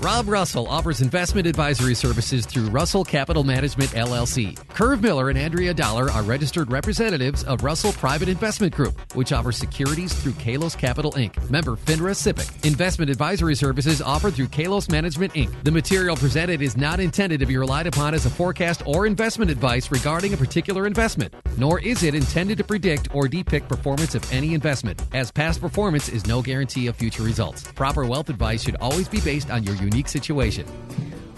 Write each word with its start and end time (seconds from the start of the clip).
Rob 0.00 0.28
Russell 0.28 0.68
offers 0.68 1.00
investment 1.00 1.46
advisory 1.46 1.94
services 1.94 2.44
through 2.44 2.66
Russell 2.66 3.02
Capital 3.02 3.42
Management 3.42 3.90
LLC. 3.92 4.54
Curve 4.68 5.02
Miller 5.02 5.30
and 5.30 5.38
Andrea 5.38 5.72
Dollar 5.72 6.10
are 6.10 6.22
registered 6.22 6.70
representatives 6.70 7.42
of 7.44 7.64
Russell 7.64 7.92
Private 7.92 8.28
Investment 8.28 8.74
Group, 8.74 9.14
which 9.14 9.32
offers 9.32 9.56
securities 9.56 10.12
through 10.12 10.32
Kalos 10.32 10.76
Capital 10.76 11.12
Inc., 11.12 11.48
member 11.48 11.76
FINRA 11.76 12.12
SIPC. 12.14 12.66
Investment 12.66 13.10
advisory 13.10 13.54
services 13.54 14.02
offered 14.02 14.34
through 14.34 14.48
Kalos 14.48 14.90
Management 14.90 15.32
Inc. 15.32 15.50
The 15.64 15.72
material 15.72 16.14
presented 16.14 16.60
is 16.60 16.76
not 16.76 17.00
intended 17.00 17.40
to 17.40 17.46
be 17.46 17.56
relied 17.56 17.86
upon 17.86 18.12
as 18.12 18.26
a 18.26 18.30
forecast 18.30 18.82
or 18.84 19.06
investment 19.06 19.50
advice 19.50 19.90
regarding 19.90 20.34
a 20.34 20.36
particular 20.36 20.86
investment, 20.86 21.34
nor 21.56 21.80
is 21.80 22.02
it 22.02 22.14
intended 22.14 22.58
to 22.58 22.64
predict 22.64 23.08
or 23.14 23.28
depict 23.28 23.66
performance 23.66 24.14
of 24.14 24.30
any 24.30 24.52
investment, 24.52 25.02
as 25.14 25.32
past 25.32 25.58
performance 25.58 26.10
is 26.10 26.26
no 26.26 26.42
guarantee 26.42 26.86
of 26.86 26.96
future 26.96 27.22
results. 27.22 27.72
Proper 27.72 28.04
wealth 28.04 28.28
advice 28.28 28.62
should 28.62 28.76
always 28.76 29.08
be 29.08 29.22
based 29.22 29.50
on 29.50 29.64
your 29.64 29.74
unique 29.86 30.08
situation. 30.08 30.66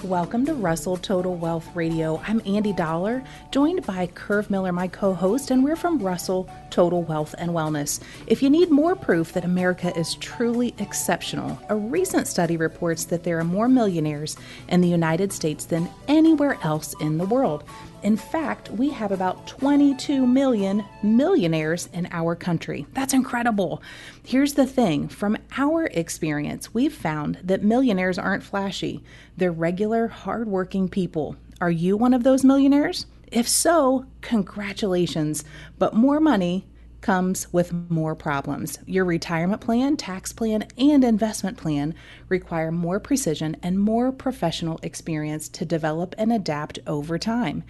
Welcome 0.05 0.47
to 0.47 0.55
Russell 0.55 0.97
Total 0.97 1.35
Wealth 1.35 1.69
Radio. 1.75 2.23
I'm 2.27 2.41
Andy 2.47 2.73
Dollar, 2.73 3.23
joined 3.51 3.85
by 3.85 4.07
Curve 4.07 4.49
Miller, 4.49 4.73
my 4.73 4.87
co 4.87 5.13
host, 5.13 5.51
and 5.51 5.63
we're 5.63 5.77
from 5.77 5.99
Russell 5.99 6.49
Total 6.71 7.03
Wealth 7.03 7.35
and 7.37 7.51
Wellness. 7.51 8.01
If 8.29 8.41
you 8.41 8.49
need 8.49 8.71
more 8.71 8.95
proof 8.95 9.33
that 9.33 9.45
America 9.45 9.93
is 9.99 10.15
truly 10.15 10.73
exceptional, 10.79 11.61
a 11.69 11.77
recent 11.77 12.29
study 12.29 12.57
reports 12.57 13.07
that 13.07 13.25
there 13.25 13.41
are 13.41 13.45
more 13.45 13.69
millionaires 13.69 14.37
in 14.69 14.81
the 14.81 14.89
United 14.89 15.33
States 15.33 15.65
than 15.65 15.91
anywhere 16.07 16.57
else 16.63 16.95
in 17.01 17.19
the 17.19 17.27
world. 17.27 17.65
In 18.03 18.17
fact, 18.17 18.71
we 18.71 18.91
have 18.91 19.11
about 19.11 19.49
22 19.49 20.25
million 20.25 20.85
millionaires 21.03 21.89
in 21.93 22.09
our 22.13 22.37
country. 22.37 22.87
That's 22.93 23.13
incredible. 23.13 23.83
Here's 24.25 24.55
the 24.55 24.67
thing 24.67 25.09
from 25.09 25.37
our 25.57 25.87
experience, 25.87 26.73
we've 26.73 26.95
found 26.95 27.39
that 27.43 27.65
millionaires 27.65 28.19
aren't 28.19 28.45
flashy, 28.45 29.03
they're 29.37 29.51
regular, 29.51 30.07
hardworking 30.07 30.89
people. 30.89 31.37
Are 31.61 31.73
you 31.73 31.97
one 31.97 32.15
of 32.15 32.23
those 32.23 32.45
millionaires? 32.45 33.07
If 33.33 33.49
so, 33.49 34.07
congratulations. 34.21 35.45
But 35.79 35.95
more 35.95 36.21
money 36.21 36.67
comes 37.01 37.53
with 37.53 37.73
more 37.91 38.15
problems. 38.15 38.79
Your 38.87 39.05
retirement 39.05 39.61
plan, 39.61 39.97
tax 39.97 40.33
plan, 40.33 40.67
and 40.77 41.05
investment 41.05 41.57
plan 41.57 41.95
require 42.29 42.73
more 42.73 43.01
precision 43.01 43.57
and 43.63 43.79
more 43.79 44.13
professional 44.13 44.81
experience 44.83 45.49
to 45.51 45.65
develop 45.65 46.15
and 46.19 46.33
adapt 46.33 46.79
over 46.87 47.19
time. 47.19 47.65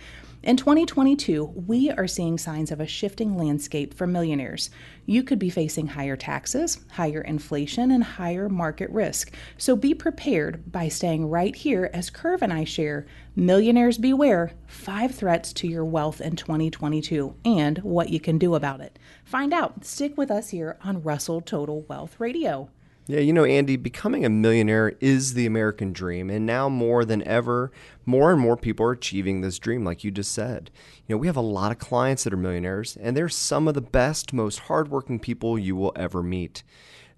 In 0.49 0.57
2022, 0.57 1.45
we 1.67 1.91
are 1.91 2.07
seeing 2.07 2.39
signs 2.39 2.71
of 2.71 2.81
a 2.81 2.87
shifting 2.87 3.37
landscape 3.37 3.93
for 3.93 4.07
millionaires. 4.07 4.71
You 5.05 5.23
could 5.23 5.39
be 5.39 5.51
facing 5.51 5.89
higher 5.89 6.17
taxes, 6.17 6.79
higher 6.93 7.21
inflation, 7.21 7.91
and 7.91 8.03
higher 8.03 8.49
market 8.49 8.89
risk. 8.89 9.31
So 9.59 9.77
be 9.77 9.93
prepared 9.93 10.73
by 10.73 10.89
staying 10.89 11.29
right 11.29 11.55
here 11.55 11.91
as 11.93 12.09
Curve 12.09 12.41
and 12.41 12.51
I 12.51 12.65
share 12.65 13.07
Millionaires 13.37 13.99
Beware 13.99 14.53
Five 14.67 15.15
Threats 15.15 15.53
to 15.53 15.69
Your 15.69 15.85
Wealth 15.85 16.23
in 16.23 16.35
2022 16.35 17.35
and 17.45 17.77
what 17.81 18.09
you 18.09 18.19
can 18.19 18.39
do 18.39 18.55
about 18.55 18.81
it. 18.81 18.99
Find 19.27 19.53
out. 19.53 19.85
Stick 19.85 20.17
with 20.17 20.31
us 20.31 20.49
here 20.49 20.79
on 20.83 21.03
Russell 21.03 21.43
Total 21.43 21.83
Wealth 21.83 22.19
Radio. 22.19 22.71
Yeah, 23.11 23.21
you 23.21 23.33
know, 23.33 23.45
Andy, 23.45 23.77
becoming 23.77 24.27
a 24.27 24.29
millionaire 24.29 24.93
is 25.01 25.33
the 25.33 25.47
American 25.47 25.95
dream. 25.95 26.29
And 26.29 26.45
now 26.45 26.69
more 26.69 27.07
than 27.07 27.27
ever, 27.27 27.73
more 28.05 28.31
and 28.31 28.39
more 28.39 28.57
people 28.57 28.85
are 28.85 28.93
achieving 28.93 29.41
this 29.41 29.59
dream, 29.59 29.83
like 29.83 30.05
you 30.05 30.11
just 30.11 30.31
said. 30.31 30.71
You 31.07 31.15
know, 31.15 31.19
we 31.19 31.27
have 31.27 31.37
a 31.37 31.41
lot 31.41 31.73
of 31.73 31.79
clients 31.79 32.25
that 32.25 32.35
are 32.35 32.37
millionaires, 32.37 32.99
and 33.01 33.17
they're 33.17 33.31
some 33.31 33.67
of 33.67 33.73
the 33.73 33.81
best, 33.81 34.35
most 34.35 34.59
hardworking 34.61 35.21
people 35.21 35.59
you 35.59 35.75
will 35.75 35.95
ever 35.97 36.23
meet. 36.23 36.63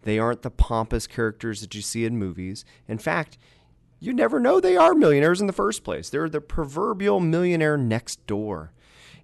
They 0.03 0.17
aren't 0.17 0.43
the 0.43 0.51
pompous 0.51 1.09
characters 1.09 1.61
that 1.61 1.75
you 1.75 1.83
see 1.83 2.05
in 2.05 2.17
movies. 2.17 2.65
In 2.87 2.99
fact, 2.99 3.37
you 3.99 4.13
never 4.13 4.39
know 4.39 4.61
they 4.61 4.77
are 4.77 4.95
millionaires 4.95 5.41
in 5.41 5.49
the 5.49 5.53
first 5.53 5.83
place. 5.83 6.09
They're 6.09 6.29
the 6.29 6.41
proverbial 6.41 7.19
millionaire 7.19 7.77
next 7.77 8.25
door. 8.29 8.73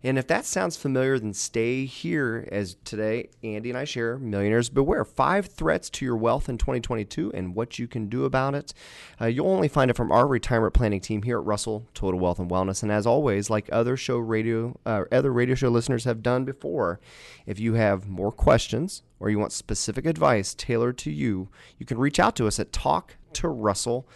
And 0.03 0.19
if 0.19 0.27
that 0.29 0.45
sounds 0.45 0.77
familiar, 0.77 1.19
then 1.19 1.33
stay 1.33 1.85
here 1.85 2.49
as 2.53 2.77
today 2.85 3.29
Andy 3.43 3.71
and 3.71 3.79
I 3.79 3.85
share 3.85 4.19
Millionaires 4.19 4.69
Beware 4.69 5.05
five 5.05 5.47
threats 5.47 5.91
to 5.91 6.05
your 6.05 6.17
wealth 6.17 6.49
in 6.49 6.59
2022 6.59 7.33
and 7.33 7.55
what 7.55 7.79
you 7.79 7.89
can 7.89 8.09
do 8.09 8.25
about 8.25 8.55
it. 8.55 8.73
Uh, 9.21 9.27
you'll 9.27 9.49
only 9.49 9.69
find 9.69 9.91
it 9.91 9.97
from 9.97 10.13
our 10.13 10.27
retirement 10.27 10.75
planning 10.75 11.01
team 11.01 11.23
here 11.23 11.39
at 11.39 11.47
Russell 11.47 11.87
Total 11.95 12.19
Wealth 12.19 12.39
and 12.39 12.51
Wellness. 12.51 12.83
And 12.83 12.93
as 12.93 13.07
always, 13.07 13.51
like 13.51 13.69
other 13.73 13.97
show 13.97 14.19
radio, 14.19 14.79
uh, 14.87 15.05
other 15.11 15.33
radio 15.33 15.55
show 15.55 15.69
listeners 15.69 16.05
have 16.05 16.23
done 16.23 16.45
before, 16.45 17.01
if 17.47 17.59
you 17.59 17.75
have 17.75 18.09
more 18.09 18.33
questions 18.33 19.03
or 19.19 19.31
you 19.31 19.39
want 19.39 19.53
specific 19.53 20.07
advice 20.07 20.55
tailored 20.55 20.99
to 20.99 21.11
you, 21.11 21.49
you 21.79 21.87
can 21.87 21.99
reach 21.99 22.21
out 22.21 22.37
to 22.37 22.47
us 22.47 22.61
at 22.61 22.73
talk 22.73 23.17
to 23.33 23.49
Russell 23.49 24.09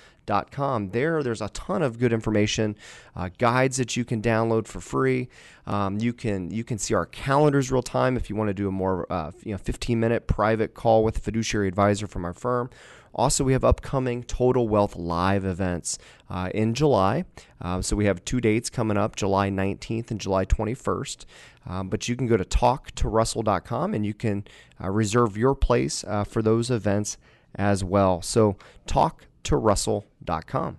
There, 0.90 1.22
there's 1.22 1.42
a 1.42 1.48
ton 1.50 1.82
of 1.82 1.98
good 1.98 2.12
information, 2.12 2.76
uh, 3.16 3.30
guides 3.38 3.76
that 3.76 3.96
you 3.96 4.04
can 4.04 4.22
download 4.22 4.66
for 4.66 4.80
free. 4.80 5.28
Um, 5.66 5.98
you 5.98 6.12
can 6.12 6.50
you 6.50 6.64
can 6.64 6.78
see 6.78 6.94
our 6.94 7.06
calendars 7.06 7.70
real 7.70 7.82
time 7.82 8.16
if 8.16 8.30
you 8.30 8.36
want 8.36 8.48
to 8.48 8.54
do 8.54 8.68
a 8.68 8.72
more 8.72 9.06
uh, 9.10 9.32
you 9.42 9.52
know 9.52 9.58
15 9.58 9.98
minute 9.98 10.26
private 10.26 10.74
call 10.74 11.04
with 11.04 11.18
a 11.18 11.20
fiduciary 11.20 11.68
advisor 11.68 12.06
from 12.06 12.24
our 12.24 12.32
firm. 12.32 12.70
Also, 13.14 13.42
we 13.42 13.52
have 13.52 13.64
upcoming 13.64 14.22
Total 14.22 14.68
Wealth 14.68 14.94
Live 14.94 15.44
events 15.44 15.98
uh, 16.28 16.48
in 16.54 16.74
July. 16.74 17.24
Uh, 17.60 17.82
so 17.82 17.96
we 17.96 18.04
have 18.04 18.24
two 18.24 18.40
dates 18.40 18.70
coming 18.70 18.96
up 18.96 19.16
July 19.16 19.50
19th 19.50 20.10
and 20.10 20.20
July 20.20 20.44
21st. 20.44 21.24
Um, 21.66 21.88
but 21.88 22.08
you 22.08 22.16
can 22.16 22.26
go 22.26 22.36
to 22.36 22.44
talktorussell.com 22.44 23.94
and 23.94 24.06
you 24.06 24.14
can 24.14 24.44
uh, 24.82 24.90
reserve 24.90 25.36
your 25.36 25.54
place 25.54 26.04
uh, 26.04 26.24
for 26.24 26.40
those 26.40 26.70
events 26.70 27.18
as 27.56 27.82
well. 27.82 28.22
So, 28.22 28.56
talk 28.86 29.24
to 29.44 29.56
russell.com. 29.56 30.76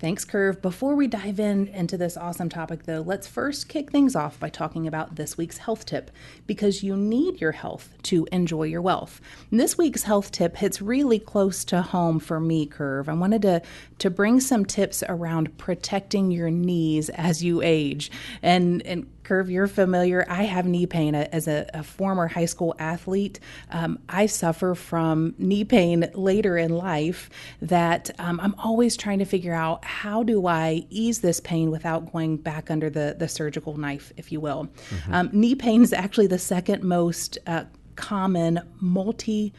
Thanks, 0.00 0.24
Curve. 0.24 0.62
Before 0.62 0.94
we 0.94 1.08
dive 1.08 1.40
in 1.40 1.66
into 1.66 1.98
this 1.98 2.16
awesome 2.16 2.48
topic, 2.48 2.84
though, 2.84 3.00
let's 3.00 3.26
first 3.26 3.68
kick 3.68 3.90
things 3.90 4.14
off 4.14 4.38
by 4.38 4.48
talking 4.48 4.86
about 4.86 5.16
this 5.16 5.36
week's 5.36 5.58
health 5.58 5.86
tip 5.86 6.12
because 6.46 6.84
you 6.84 6.96
need 6.96 7.40
your 7.40 7.50
health 7.50 7.92
to 8.04 8.24
enjoy 8.30 8.62
your 8.62 8.80
wealth. 8.80 9.20
And 9.50 9.58
this 9.58 9.76
week's 9.76 10.04
health 10.04 10.30
tip 10.30 10.56
hits 10.56 10.80
really 10.80 11.18
close 11.18 11.64
to 11.64 11.82
home 11.82 12.20
for 12.20 12.38
me, 12.38 12.64
Curve. 12.64 13.08
I 13.08 13.14
wanted 13.14 13.42
to, 13.42 13.60
to 13.98 14.08
bring 14.08 14.38
some 14.38 14.64
tips 14.64 15.02
around 15.08 15.58
protecting 15.58 16.30
your 16.30 16.48
knees 16.48 17.08
as 17.08 17.42
you 17.42 17.60
age. 17.60 18.12
And, 18.40 18.86
and 18.86 19.17
Curve, 19.28 19.50
you're 19.50 19.66
familiar. 19.66 20.24
I 20.26 20.44
have 20.44 20.64
knee 20.64 20.86
pain 20.86 21.14
as 21.14 21.48
a, 21.48 21.68
a 21.74 21.82
former 21.82 22.28
high 22.28 22.46
school 22.46 22.74
athlete. 22.78 23.40
Um, 23.70 23.98
I 24.08 24.24
suffer 24.24 24.74
from 24.74 25.34
knee 25.36 25.64
pain 25.64 26.10
later 26.14 26.56
in 26.56 26.70
life 26.70 27.28
that 27.60 28.10
um, 28.18 28.40
I'm 28.40 28.54
always 28.54 28.96
trying 28.96 29.18
to 29.18 29.26
figure 29.26 29.52
out 29.52 29.84
how 29.84 30.22
do 30.22 30.46
I 30.46 30.86
ease 30.88 31.20
this 31.20 31.40
pain 31.40 31.70
without 31.70 32.10
going 32.10 32.38
back 32.38 32.70
under 32.70 32.88
the, 32.88 33.16
the 33.18 33.28
surgical 33.28 33.76
knife, 33.76 34.14
if 34.16 34.32
you 34.32 34.40
will. 34.40 34.70
Mm-hmm. 34.88 35.12
Um, 35.14 35.28
knee 35.34 35.54
pain 35.54 35.82
is 35.82 35.92
actually 35.92 36.28
the 36.28 36.38
second 36.38 36.82
most 36.82 37.36
uh, 37.46 37.64
common 37.96 38.60
multi 38.80 39.52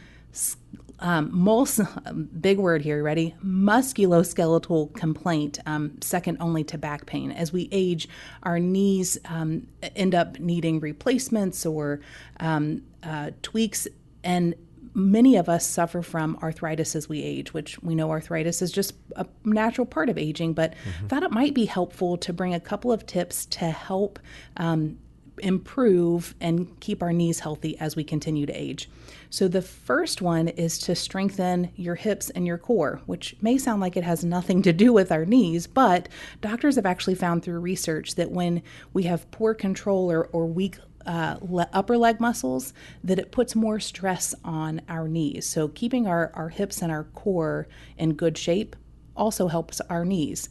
um, 0.99 1.29
mus- 1.31 1.81
big 2.41 2.57
word 2.59 2.81
here, 2.81 3.01
ready? 3.03 3.35
Musculoskeletal 3.43 4.93
complaint, 4.95 5.59
um, 5.65 5.99
second 6.01 6.37
only 6.39 6.63
to 6.65 6.77
back 6.77 7.05
pain. 7.05 7.31
As 7.31 7.51
we 7.51 7.69
age, 7.71 8.07
our 8.43 8.59
knees 8.59 9.17
um, 9.25 9.67
end 9.95 10.15
up 10.15 10.39
needing 10.39 10.79
replacements 10.79 11.65
or 11.65 12.01
um, 12.39 12.83
uh, 13.03 13.31
tweaks, 13.41 13.87
and 14.23 14.55
many 14.93 15.35
of 15.35 15.47
us 15.49 15.65
suffer 15.65 16.01
from 16.01 16.37
arthritis 16.41 16.95
as 16.95 17.07
we 17.07 17.23
age, 17.23 17.53
which 17.53 17.81
we 17.81 17.95
know 17.95 18.09
arthritis 18.09 18.61
is 18.61 18.71
just 18.71 18.93
a 19.15 19.25
natural 19.45 19.85
part 19.85 20.09
of 20.09 20.17
aging, 20.17 20.53
but 20.53 20.73
mm-hmm. 20.73 21.07
thought 21.07 21.23
it 21.23 21.31
might 21.31 21.53
be 21.53 21.65
helpful 21.65 22.17
to 22.17 22.33
bring 22.33 22.53
a 22.53 22.59
couple 22.59 22.91
of 22.91 23.05
tips 23.05 23.45
to 23.45 23.65
help 23.65 24.19
um, 24.57 24.97
improve 25.39 26.35
and 26.41 26.79
keep 26.79 27.01
our 27.01 27.13
knees 27.13 27.39
healthy 27.39 27.77
as 27.79 27.95
we 27.95 28.03
continue 28.03 28.45
to 28.45 28.53
age. 28.53 28.89
So, 29.31 29.47
the 29.47 29.61
first 29.61 30.23
one 30.23 30.47
is 30.47 30.79
to 30.79 30.95
strengthen 30.95 31.71
your 31.75 31.93
hips 31.93 32.31
and 32.31 32.47
your 32.47 32.57
core, 32.57 33.01
which 33.05 33.35
may 33.41 33.59
sound 33.59 33.79
like 33.79 33.95
it 33.95 34.03
has 34.03 34.23
nothing 34.25 34.63
to 34.63 34.73
do 34.73 34.91
with 34.91 35.11
our 35.11 35.23
knees, 35.23 35.67
but 35.67 36.09
doctors 36.41 36.77
have 36.77 36.85
actually 36.87 37.13
found 37.13 37.43
through 37.43 37.59
research 37.59 38.15
that 38.15 38.31
when 38.31 38.63
we 38.91 39.03
have 39.03 39.29
poor 39.29 39.53
control 39.53 40.11
or, 40.11 40.25
or 40.31 40.47
weak 40.47 40.77
uh, 41.05 41.37
le- 41.41 41.69
upper 41.73 41.95
leg 41.95 42.19
muscles, 42.19 42.73
that 43.03 43.19
it 43.19 43.31
puts 43.31 43.55
more 43.55 43.79
stress 43.79 44.33
on 44.43 44.81
our 44.89 45.07
knees. 45.07 45.45
So, 45.45 45.67
keeping 45.67 46.07
our, 46.07 46.31
our 46.33 46.49
hips 46.49 46.81
and 46.81 46.91
our 46.91 47.03
core 47.03 47.67
in 47.99 48.13
good 48.13 48.35
shape 48.35 48.75
also 49.15 49.47
helps 49.47 49.79
our 49.81 50.05
knees. 50.05 50.49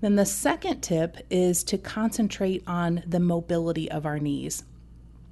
Then 0.00 0.14
the 0.14 0.26
second 0.26 0.80
tip 0.80 1.16
is 1.28 1.64
to 1.64 1.78
concentrate 1.78 2.62
on 2.68 3.02
the 3.06 3.20
mobility 3.20 3.90
of 3.90 4.06
our 4.06 4.18
knees. 4.18 4.62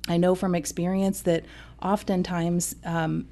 I 0.09 0.17
know 0.17 0.35
from 0.35 0.55
experience 0.55 1.23
that 1.23 1.45
oftentimes 1.83 2.77
um, 2.85 3.29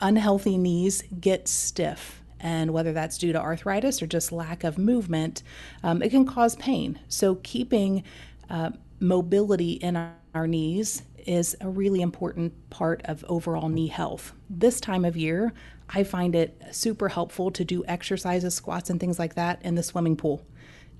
unhealthy 0.00 0.56
knees 0.56 1.02
get 1.20 1.48
stiff. 1.48 2.22
And 2.40 2.72
whether 2.72 2.92
that's 2.92 3.18
due 3.18 3.32
to 3.32 3.40
arthritis 3.40 4.00
or 4.00 4.06
just 4.06 4.30
lack 4.30 4.62
of 4.62 4.78
movement, 4.78 5.42
um, 5.82 6.02
it 6.02 6.10
can 6.10 6.24
cause 6.24 6.54
pain. 6.56 7.00
So, 7.08 7.34
keeping 7.36 8.04
uh, 8.48 8.70
mobility 9.00 9.72
in 9.72 9.96
our, 9.96 10.12
our 10.34 10.46
knees 10.46 11.02
is 11.26 11.56
a 11.60 11.68
really 11.68 12.00
important 12.00 12.70
part 12.70 13.02
of 13.06 13.24
overall 13.28 13.68
knee 13.68 13.88
health. 13.88 14.32
This 14.48 14.80
time 14.80 15.04
of 15.04 15.16
year, 15.16 15.52
I 15.90 16.04
find 16.04 16.34
it 16.36 16.62
super 16.70 17.08
helpful 17.08 17.50
to 17.50 17.64
do 17.64 17.84
exercises, 17.86 18.54
squats, 18.54 18.88
and 18.88 19.00
things 19.00 19.18
like 19.18 19.34
that 19.34 19.60
in 19.62 19.74
the 19.74 19.82
swimming 19.82 20.16
pool 20.16 20.44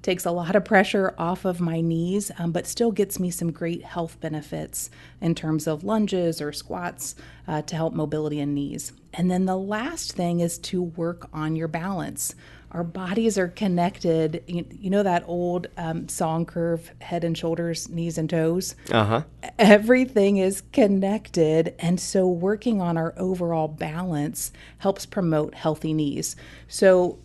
takes 0.03 0.25
a 0.25 0.31
lot 0.31 0.55
of 0.55 0.65
pressure 0.65 1.15
off 1.19 1.45
of 1.45 1.61
my 1.61 1.81
knees, 1.81 2.31
um, 2.39 2.53
but 2.53 2.67
still 2.67 2.93
gets 2.93 3.19
me 3.19 3.31
some 3.31 3.51
great 3.51 3.83
health 3.83 4.21
benefits 4.21 4.91
in 5.21 5.35
terms 5.35 5.67
of 5.67 5.85
lunges 5.85 6.41
or 6.41 6.53
squats 6.53 7.15
uh, 7.47 7.63
to 7.63 7.75
help 7.75 7.93
mobility 7.93 8.41
in 8.41 8.55
knees. 8.55 8.93
And 9.13 9.31
then 9.31 9.47
the 9.47 9.57
last 9.57 10.13
thing 10.13 10.41
is 10.41 10.59
to 10.59 10.83
work 10.83 11.29
on 11.33 11.57
your 11.57 11.69
balance. 11.69 12.35
Our 12.71 12.85
bodies 12.85 13.39
are 13.39 13.49
connected. 13.49 14.45
You, 14.47 14.67
you 14.71 14.91
know 14.91 15.03
that 15.03 15.25
old 15.27 15.69
um, 15.79 16.07
song 16.09 16.45
curve, 16.45 16.91
head 17.01 17.25
and 17.25 17.37
shoulders, 17.37 17.89
knees 17.89 18.19
and 18.19 18.29
toes? 18.29 18.75
Uh 18.93 19.05
huh. 19.05 19.23
Everything 19.59 20.37
is 20.37 20.63
connected. 20.73 21.75
And 21.79 21.99
so 21.99 22.29
working 22.29 22.83
on 22.83 22.99
our 22.99 23.15
overall 23.17 23.69
balance 23.69 24.53
helps 24.79 25.07
promote 25.07 25.55
healthy 25.55 25.95
knees. 25.95 26.37
So 26.69 27.19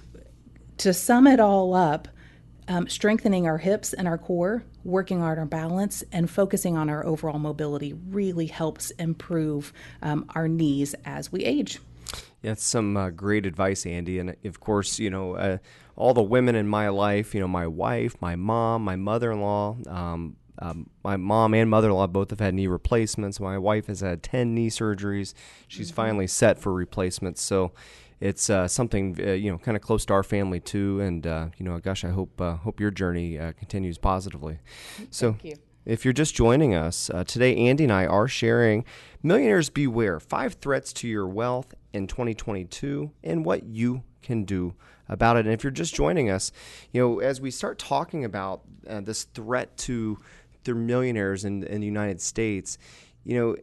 to 0.78 0.94
sum 0.94 1.28
it 1.28 1.42
all 1.42 1.74
up, 1.74 2.08
um, 2.68 2.88
strengthening 2.88 3.48
our 3.48 3.58
hips 3.58 3.94
and 3.94 4.08
our 4.08 4.18
core, 4.18 4.64
working 4.84 5.22
on 5.22 5.38
our 5.38 5.46
balance, 5.46 6.04
and 6.12 6.30
focusing 6.30 6.78
on 6.78 6.90
our 6.90 7.06
overall 7.06 7.40
mobility 7.40 7.94
really 7.94 8.48
helps 8.48 8.92
improve 8.92 9.74
um, 10.02 10.26
our 10.36 10.48
knees 10.48 10.96
as 11.06 11.32
we 11.32 11.44
age. 11.44 11.80
Yeah, 12.42 12.52
that's 12.52 12.66
some 12.66 12.98
uh, 12.98 13.10
great 13.10 13.46
advice, 13.46 13.86
Andy. 13.86 14.20
And 14.20 14.36
of 14.46 14.60
course, 14.60 15.00
you 15.00 15.10
know, 15.10 15.36
uh, 15.36 15.58
all 15.96 16.14
the 16.14 16.24
women 16.24 16.56
in 16.56 16.68
my 16.68 16.90
life, 16.90 17.34
you 17.34 17.42
know, 17.42 17.48
my 17.48 17.68
wife, 17.68 18.16
my 18.22 18.36
mom, 18.36 18.84
my 18.84 18.96
mother 18.96 19.32
in 19.32 19.42
law, 19.42 19.78
um, 19.88 20.36
um, 20.60 20.90
my 21.04 21.18
mom 21.18 21.54
and 21.54 21.70
mother 21.70 21.90
in 21.90 21.96
law 21.96 22.08
both 22.08 22.30
have 22.30 22.40
had 22.40 22.54
knee 22.54 22.68
replacements. 22.68 23.40
My 23.40 23.58
wife 23.58 23.88
has 23.88 24.02
had 24.02 24.22
10 24.22 24.54
knee 24.54 24.70
surgeries. 24.70 25.34
She's 25.68 25.88
mm-hmm. 25.88 25.96
finally 25.96 26.28
set 26.28 26.60
for 26.60 26.72
replacements. 26.72 27.42
So, 27.42 27.72
it's 28.20 28.50
uh, 28.50 28.68
something 28.68 29.18
uh, 29.20 29.32
you 29.32 29.52
know 29.52 29.58
kind 29.58 29.76
of 29.76 29.82
close 29.82 30.06
to 30.06 30.14
our 30.14 30.24
family 30.24 30.60
too. 30.60 31.00
And 31.02 31.26
uh, 31.26 31.48
you 31.58 31.66
know, 31.66 31.78
gosh, 31.80 32.04
I 32.04 32.10
hope 32.10 32.40
uh, 32.40 32.56
hope 32.56 32.80
your 32.80 32.92
journey 32.92 33.40
uh, 33.40 33.54
continues 33.54 33.98
positively. 33.98 34.60
So. 35.10 35.38
If 35.86 36.06
you're 36.06 36.14
just 36.14 36.34
joining 36.34 36.74
us 36.74 37.10
uh, 37.10 37.26
today, 37.26 37.58
Andy 37.58 37.84
and 37.84 37.92
I 37.92 38.06
are 38.06 38.30
sharing 38.30 38.86
Millionaires 39.22 39.70
Beware 39.70 40.18
Five 40.22 40.54
Threats 40.54 40.94
to 40.94 41.10
Your 41.10 41.28
Wealth 41.28 41.74
in 41.92 42.08
2022 42.08 43.12
and 43.22 43.44
what 43.44 43.66
you 43.66 44.04
can 44.22 44.46
do 44.46 44.76
about 45.10 45.36
it. 45.36 45.44
And 45.44 45.54
if 45.54 45.62
you're 45.62 45.72
just 45.72 45.94
joining 45.94 46.30
us, 46.30 46.54
you 46.94 47.02
know, 47.02 47.20
as 47.20 47.42
we 47.42 47.52
start 47.52 47.80
talking 47.80 48.24
about 48.24 48.62
this 48.86 49.26
threat 49.26 49.76
to 49.80 50.20
the 50.64 50.74
millionaires 50.74 51.44
in, 51.44 51.64
in 51.64 51.82
the 51.82 51.86
United 51.86 52.22
States, 52.22 52.78
you 53.26 53.38
know, 53.38 53.58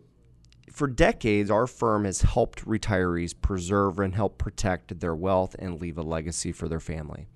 for 0.73 0.87
decades, 0.87 1.51
our 1.51 1.67
firm 1.67 2.05
has 2.05 2.23
helped 2.23 2.65
retirees 2.65 3.35
preserve 3.39 3.99
and 3.99 4.15
help 4.15 4.39
protect 4.39 5.01
their 5.01 5.15
wealth 5.15 5.57
and 5.59 5.81
leave 5.81 5.99
a 5.99 6.03
legacy 6.03 6.53
for 6.53 6.69
their 6.69 6.81
family. 6.81 7.27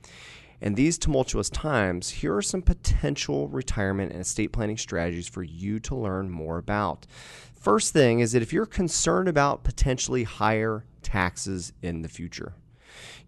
In 0.60 0.74
these 0.74 0.96
tumultuous 0.98 1.50
times, 1.50 2.08
here 2.10 2.34
are 2.34 2.42
some 2.42 2.62
potential 2.62 3.48
retirement 3.48 4.12
and 4.12 4.20
estate 4.20 4.52
planning 4.52 4.78
strategies 4.78 5.28
for 5.28 5.42
you 5.42 5.78
to 5.80 5.94
learn 5.94 6.30
more 6.30 6.58
about. 6.58 7.06
First 7.54 7.92
thing 7.92 8.20
is 8.20 8.32
that 8.32 8.42
if 8.42 8.52
you're 8.52 8.66
concerned 8.66 9.28
about 9.28 9.64
potentially 9.64 10.22
higher 10.24 10.84
taxes 11.02 11.72
in 11.82 12.02
the 12.02 12.08
future, 12.08 12.54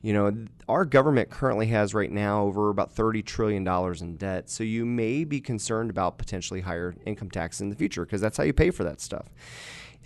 you 0.02 0.12
know, 0.12 0.47
our 0.69 0.85
government 0.85 1.31
currently 1.31 1.67
has 1.67 1.94
right 1.94 2.12
now 2.12 2.44
over 2.44 2.70
about 2.70 2.94
$30 2.94 3.25
trillion 3.25 3.67
in 4.00 4.17
debt. 4.17 4.49
So 4.49 4.62
you 4.62 4.87
may 4.87 5.25
be 5.25 5.41
concerned 5.41 5.91
about 5.91 6.19
potentially 6.19 6.61
higher 6.61 6.94
income 7.05 7.31
tax 7.31 7.61
in 7.61 7.70
the 7.70 7.76
future 7.76 8.05
because 8.05 8.20
that's 8.20 8.37
how 8.37 8.44
you 8.44 8.52
pay 8.52 8.70
for 8.70 8.85
that 8.85 9.00
stuff. 9.00 9.26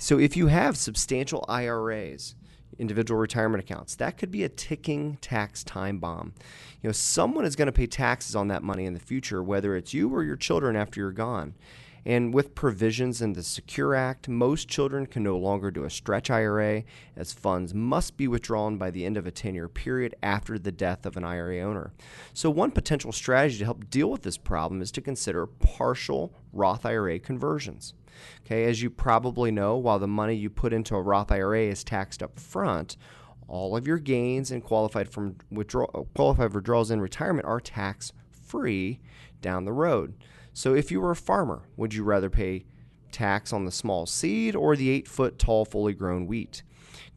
So 0.03 0.19
if 0.19 0.35
you 0.35 0.47
have 0.47 0.79
substantial 0.79 1.45
IRAs, 1.47 2.35
individual 2.79 3.21
retirement 3.21 3.63
accounts, 3.63 3.95
that 3.97 4.17
could 4.17 4.31
be 4.31 4.43
a 4.43 4.49
ticking 4.49 5.19
tax 5.21 5.63
time 5.63 5.99
bomb. 5.99 6.33
You 6.81 6.89
know, 6.89 6.93
someone 6.93 7.45
is 7.45 7.55
going 7.55 7.67
to 7.67 7.73
pay 7.73 7.87
taxes 7.87 8.35
on 8.35 8.49
that 8.49 8.63
money 8.63 8.87
in 8.87 8.95
the 8.95 8.99
future, 8.99 9.43
whether 9.43 9.77
it's 9.77 9.93
you 9.93 10.09
or 10.09 10.25
your 10.25 10.37
children 10.37 10.75
after 10.75 11.01
you're 11.01 11.13
gone. 11.13 11.55
And 12.07 12.33
with 12.33 12.55
provisions 12.55 13.21
in 13.21 13.35
the 13.35 13.43
Secure 13.43 13.95
Act, 13.95 14.27
most 14.27 14.69
children 14.69 15.05
can 15.05 15.23
no 15.23 15.37
longer 15.37 15.71
do 15.71 15.85
a 15.85 15.91
stretch 15.91 16.31
IRA, 16.31 16.85
as 17.15 17.35
funds 17.35 17.75
must 17.75 18.17
be 18.17 18.27
withdrawn 18.27 18.79
by 18.79 18.91
the 18.91 19.05
end 19.05 19.19
of 19.19 19.27
a 19.27 19.31
10 19.31 19.55
year 19.55 19.69
period 19.69 20.15
after 20.23 20.59
the 20.59 20.73
death 20.73 21.05
of 21.05 21.19
an 21.19 21.25
IRA 21.25 21.61
owner. 21.61 21.93
So, 22.33 22.49
one 22.49 22.71
potential 22.71 23.13
strategy 23.13 23.59
to 23.59 23.67
help 23.67 23.91
deal 23.91 24.11
with 24.11 24.23
this 24.23 24.39
problem 24.39 24.81
is 24.81 24.91
to 24.93 25.03
consider 25.03 25.47
partial 25.47 26.33
Roth 26.55 26.87
IRA 26.87 27.19
conversions. 27.19 27.93
Okay, 28.45 28.65
as 28.65 28.83
you 28.83 28.91
probably 28.91 29.51
know, 29.51 29.77
while 29.77 29.99
the 29.99 30.09
money 30.09 30.35
you 30.35 30.51
put 30.51 30.73
into 30.73 30.95
a 30.97 31.03
Roth 31.03 31.31
IRA 31.31 31.63
is 31.65 31.85
taxed 31.85 32.23
up 32.23 32.39
front, 32.39 32.97
all 33.49 33.77
of 33.77 33.87
your 33.87 33.99
gains 33.99 34.51
and 34.51 34.63
qualified 34.63 35.09
from 35.09 35.37
qualified 36.15 36.55
withdrawals 36.55 36.91
in 36.91 37.01
retirement 37.01 37.47
are 37.47 37.61
tax 37.61 38.13
free 38.31 39.01
down 39.41 39.65
the 39.65 39.73
road. 39.73 40.15
So 40.53 40.75
if 40.75 40.91
you 40.91 41.01
were 41.01 41.11
a 41.11 41.17
farmer, 41.17 41.63
would 41.77 41.95
you 41.95 42.05
rather 42.05 42.31
pay 42.31 42.65
tax 43.13 43.53
on 43.53 43.65
the 43.65 43.73
small 43.73 44.07
seed 44.07 44.55
or 44.55 44.77
the 44.77 44.91
eight 44.91 45.09
foot 45.09 45.39
tall, 45.39 45.65
fully 45.65 45.95
grown 45.95 46.27
wheat? 46.27 46.63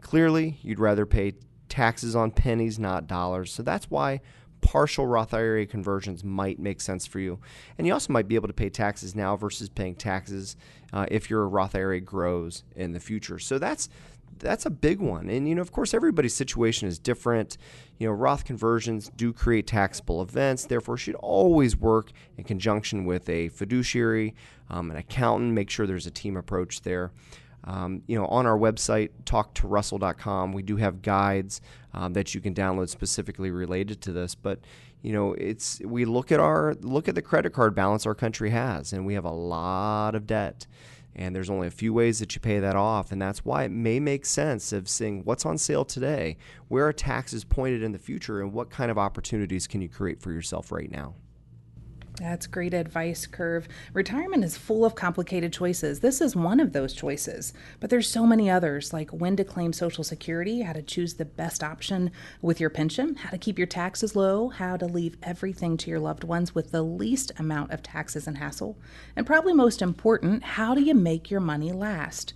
Clearly, 0.01 0.59
you'd 0.61 0.79
rather 0.79 1.05
pay 1.05 1.33
taxes 1.69 2.15
on 2.15 2.31
pennies, 2.31 2.77
not 2.77 3.07
dollars. 3.07 3.51
So 3.51 3.63
that's 3.63 3.89
why 3.89 4.21
partial 4.63 5.05
Roth 5.05 5.33
IRA 5.33 5.65
conversions 5.65 6.23
might 6.23 6.57
make 6.57 6.81
sense 6.81 7.05
for 7.05 7.19
you. 7.19 7.39
And 7.77 7.85
you 7.85 7.93
also 7.93 8.11
might 8.11 8.27
be 8.27 8.35
able 8.35 8.47
to 8.47 8.53
pay 8.53 8.69
taxes 8.69 9.15
now 9.15 9.35
versus 9.35 9.69
paying 9.69 9.95
taxes 9.95 10.55
uh, 10.91 11.05
if 11.11 11.29
your 11.29 11.47
Roth 11.47 11.75
IRA 11.75 11.99
grows 11.99 12.63
in 12.75 12.93
the 12.93 12.99
future. 12.99 13.39
So 13.39 13.59
that's 13.59 13.89
that's 14.39 14.65
a 14.65 14.69
big 14.69 14.99
one. 14.99 15.29
And 15.29 15.47
you 15.47 15.55
know, 15.55 15.61
of 15.61 15.71
course, 15.71 15.93
everybody's 15.93 16.33
situation 16.33 16.87
is 16.87 16.97
different. 16.97 17.57
You 17.99 18.07
know, 18.07 18.13
Roth 18.13 18.45
conversions 18.45 19.11
do 19.15 19.31
create 19.31 19.67
taxable 19.67 20.21
events, 20.21 20.65
therefore, 20.65 20.97
should 20.97 21.15
always 21.15 21.77
work 21.77 22.11
in 22.37 22.43
conjunction 22.43 23.05
with 23.05 23.29
a 23.29 23.49
fiduciary, 23.49 24.33
um, 24.69 24.89
an 24.91 24.97
accountant. 24.97 25.53
Make 25.53 25.69
sure 25.69 25.85
there's 25.85 26.07
a 26.07 26.11
team 26.11 26.35
approach 26.35 26.81
there. 26.81 27.11
Um, 27.65 28.01
you 28.07 28.17
know, 28.17 28.25
on 28.27 28.45
our 28.45 28.57
website, 28.57 29.09
talktorussell.com, 29.23 30.53
we 30.53 30.63
do 30.63 30.77
have 30.77 31.01
guides 31.01 31.61
um, 31.93 32.13
that 32.13 32.35
you 32.35 32.41
can 32.41 32.53
download 32.53 32.89
specifically 32.89 33.51
related 33.51 34.01
to 34.01 34.11
this. 34.11 34.35
But 34.35 34.59
you 35.01 35.11
know, 35.11 35.33
it's 35.33 35.81
we 35.81 36.05
look 36.05 36.31
at 36.31 36.39
our 36.39 36.75
look 36.81 37.07
at 37.07 37.15
the 37.15 37.21
credit 37.21 37.51
card 37.51 37.75
balance 37.75 38.05
our 38.05 38.15
country 38.15 38.49
has, 38.49 38.93
and 38.93 39.05
we 39.05 39.13
have 39.13 39.25
a 39.25 39.31
lot 39.31 40.15
of 40.15 40.25
debt. 40.25 40.65
And 41.15 41.35
there's 41.35 41.49
only 41.49 41.67
a 41.67 41.71
few 41.71 41.93
ways 41.93 42.17
that 42.19 42.33
you 42.33 42.41
pay 42.41 42.59
that 42.59 42.75
off, 42.75 43.11
and 43.11 43.21
that's 43.21 43.45
why 43.45 43.65
it 43.65 43.71
may 43.71 43.99
make 43.99 44.25
sense 44.25 44.73
of 44.73 44.89
seeing 44.89 45.23
what's 45.23 45.45
on 45.45 45.59
sale 45.59 45.85
today, 45.85 46.37
where 46.69 46.87
are 46.87 46.93
taxes 46.93 47.43
pointed 47.43 47.83
in 47.83 47.91
the 47.91 47.99
future, 47.99 48.41
and 48.41 48.51
what 48.51 48.71
kind 48.71 48.89
of 48.89 48.97
opportunities 48.97 49.67
can 49.67 49.79
you 49.79 49.89
create 49.89 50.21
for 50.23 50.31
yourself 50.31 50.71
right 50.71 50.89
now. 50.89 51.13
That's 52.19 52.45
great 52.45 52.75
advice, 52.75 53.25
Curve. 53.25 53.67
Retirement 53.91 54.43
is 54.43 54.55
full 54.55 54.85
of 54.85 54.93
complicated 54.93 55.51
choices. 55.51 55.99
This 55.99 56.21
is 56.21 56.35
one 56.35 56.59
of 56.59 56.71
those 56.71 56.93
choices, 56.93 57.53
but 57.79 57.89
there's 57.89 58.07
so 58.07 58.27
many 58.27 58.51
others 58.51 58.93
like 58.93 59.09
when 59.09 59.35
to 59.37 59.43
claim 59.43 59.73
Social 59.73 60.03
Security, 60.03 60.61
how 60.61 60.73
to 60.73 60.83
choose 60.83 61.15
the 61.15 61.25
best 61.25 61.63
option 61.63 62.11
with 62.39 62.59
your 62.59 62.69
pension, 62.69 63.15
how 63.15 63.31
to 63.31 63.39
keep 63.39 63.57
your 63.57 63.65
taxes 63.65 64.15
low, 64.15 64.49
how 64.49 64.77
to 64.77 64.85
leave 64.85 65.17
everything 65.23 65.75
to 65.77 65.89
your 65.89 65.99
loved 65.99 66.23
ones 66.23 66.53
with 66.53 66.69
the 66.69 66.83
least 66.83 67.31
amount 67.39 67.71
of 67.71 67.81
taxes 67.81 68.27
and 68.27 68.37
hassle, 68.37 68.77
and 69.15 69.25
probably 69.25 69.53
most 69.53 69.81
important, 69.81 70.43
how 70.43 70.75
do 70.75 70.81
you 70.81 70.93
make 70.93 71.31
your 71.31 71.41
money 71.41 71.71
last? 71.71 72.33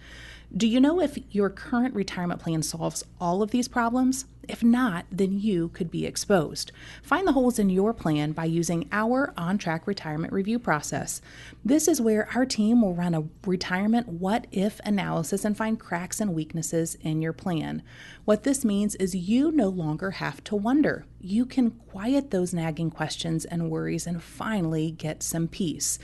Do 0.56 0.66
you 0.66 0.80
know 0.80 1.02
if 1.02 1.20
your 1.30 1.50
current 1.50 1.94
retirement 1.94 2.42
plan 2.42 2.64
solves 2.64 3.04
all 3.20 3.42
of 3.42 3.52
these 3.52 3.68
problems? 3.68 4.26
If 4.48 4.64
not, 4.64 5.06
then 5.12 5.38
you 5.38 5.68
could 5.70 5.92
be 5.92 6.06
exposed. 6.06 6.72
Find 7.04 7.28
the 7.28 7.34
holes 7.34 7.60
in 7.60 7.70
your 7.70 7.94
plan 7.94 8.32
by 8.32 8.46
using 8.46 8.88
our 8.94 9.34
on 9.36 9.58
track 9.58 9.86
retirement 9.86 10.32
review 10.32 10.58
process. 10.58 11.22
This 11.66 11.90
is 11.90 12.00
where 12.00 12.30
our 12.34 12.46
team 12.46 12.82
will 12.82 12.94
run 12.94 13.14
a 13.14 13.26
retirement 13.46 14.08
what 14.08 14.48
if 14.54 14.80
analysis 14.86 15.44
and 15.44 15.58
find 15.58 15.78
cracks 15.78 16.22
and 16.22 16.34
weaknesses 16.34 16.96
in 17.02 17.22
your 17.22 17.34
plan. 17.34 17.84
What 18.24 18.44
this 18.44 18.64
means 18.64 18.96
is 18.96 19.16
you 19.16 19.52
no 19.52 19.68
longer 19.68 20.12
have 20.12 20.42
to 20.46 20.56
wonder. 20.56 21.04
You 21.20 21.46
can 21.46 21.72
quiet 21.72 22.32
those 22.32 22.54
nagging 22.54 22.92
questions 22.92 23.44
and 23.44 23.70
worries 23.70 24.08
and 24.08 24.24
finally 24.24 24.92
get 24.92 25.24
some 25.24 25.50
peace. 25.50 26.00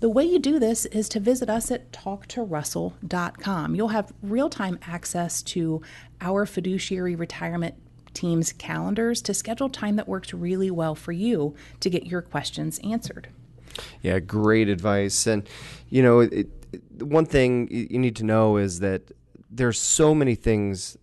The 0.00 0.08
way 0.08 0.24
you 0.24 0.38
do 0.38 0.60
this 0.60 0.86
is 0.86 1.08
to 1.10 1.20
visit 1.20 1.50
us 1.50 1.72
at 1.72 1.90
talktorussell.com. 1.90 3.74
You'll 3.74 3.88
have 3.88 4.12
real 4.22 4.48
time 4.48 4.78
access 4.82 5.42
to 5.42 5.82
our 6.20 6.46
fiduciary 6.46 7.16
retirement 7.16 7.74
team's 8.14 8.52
calendars 8.52 9.20
to 9.22 9.34
schedule 9.34 9.68
time 9.68 9.96
that 9.96 10.06
works 10.06 10.32
really 10.32 10.70
well 10.70 10.94
for 10.94 11.10
you 11.12 11.54
to 11.80 11.90
get 11.90 12.06
your 12.06 12.22
questions 12.22 12.78
answered. 12.84 13.28
Yeah, 14.02 14.20
great 14.20 14.68
advice. 14.68 15.26
And, 15.26 15.48
you 15.88 16.02
know, 16.02 16.20
it, 16.20 16.32
it, 16.32 17.02
one 17.02 17.26
thing 17.26 17.68
you 17.68 17.98
need 17.98 18.16
to 18.16 18.24
know 18.24 18.56
is 18.56 18.78
that 18.80 19.02
there's 19.50 19.80
so 19.80 20.14
many 20.14 20.34
things 20.34 20.96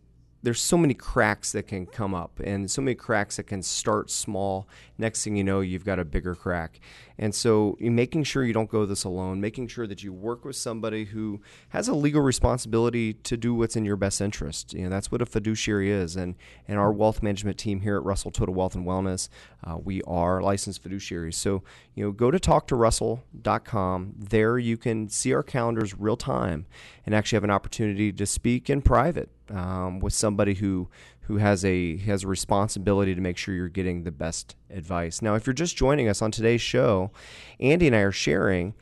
there's 0.45 0.61
so 0.61 0.77
many 0.77 0.93
cracks 0.93 1.53
that 1.53 1.67
can 1.67 1.87
come 1.87 2.13
up 2.13 2.39
and 2.43 2.69
so 2.69 2.79
many 2.79 2.93
cracks 2.93 3.37
that 3.37 3.47
can 3.47 3.63
start 3.63 4.11
small. 4.11 4.67
Next 4.97 5.23
thing 5.23 5.35
you 5.35 5.43
know, 5.43 5.61
you've 5.61 5.85
got 5.85 5.99
a 5.99 6.05
bigger 6.05 6.35
crack. 6.35 6.79
And 7.17 7.33
so, 7.33 7.77
making 7.79 8.23
sure 8.23 8.43
you 8.43 8.53
don't 8.53 8.69
go 8.69 8.85
this 8.85 9.03
alone, 9.03 9.39
making 9.39 9.67
sure 9.67 9.87
that 9.87 10.03
you 10.03 10.11
work 10.11 10.43
with 10.43 10.55
somebody 10.55 11.05
who 11.05 11.41
has 11.69 11.87
a 11.87 11.93
legal 11.93 12.21
responsibility 12.21 13.13
to 13.13 13.37
do 13.37 13.53
what's 13.53 13.75
in 13.75 13.85
your 13.85 13.95
best 13.95 14.19
interest. 14.19 14.73
You 14.73 14.83
know, 14.83 14.89
that's 14.89 15.11
what 15.11 15.21
a 15.21 15.25
fiduciary 15.25 15.91
is. 15.91 16.15
And 16.15 16.35
and 16.67 16.77
our 16.77 16.91
wealth 16.91 17.23
management 17.23 17.57
team 17.57 17.81
here 17.81 17.97
at 17.97 18.03
Russell 18.03 18.31
Total 18.31 18.53
Wealth 18.53 18.75
and 18.75 18.85
Wellness, 18.85 19.29
uh, 19.63 19.77
we 19.77 20.01
are 20.03 20.41
licensed 20.41 20.83
fiduciaries. 20.83 21.35
So, 21.35 21.63
you 21.93 22.05
know, 22.05 22.11
go 22.11 22.31
to 22.31 22.39
talktorussell.com. 22.39 24.13
There 24.17 24.57
you 24.57 24.77
can 24.77 25.09
see 25.09 25.33
our 25.33 25.43
calendars 25.43 25.97
real 25.97 26.17
time 26.17 26.65
and 27.05 27.15
actually 27.15 27.37
have 27.37 27.43
an 27.43 27.51
opportunity 27.51 28.11
to 28.11 28.25
speak 28.25 28.69
in 28.69 28.81
private 28.81 29.29
um, 29.49 29.99
with 29.99 30.13
somebody 30.13 30.55
who 30.55 30.89
who 31.27 31.37
has 31.37 31.65
a 31.65 31.97
has 31.97 32.23
a 32.23 32.27
responsibility 32.27 33.15
to 33.15 33.21
make 33.21 33.37
sure 33.37 33.55
you're 33.55 33.67
getting 33.67 34.03
the 34.03 34.11
best 34.11 34.55
advice. 34.69 35.21
Now, 35.21 35.35
if 35.35 35.47
you're 35.47 35.53
just 35.53 35.75
joining 35.75 36.07
us 36.07 36.21
on 36.21 36.31
today's 36.31 36.61
show, 36.61 37.11
Andy 37.59 37.87
and 37.87 37.95
I 37.95 37.99
are 37.99 38.11
sharing 38.11 38.73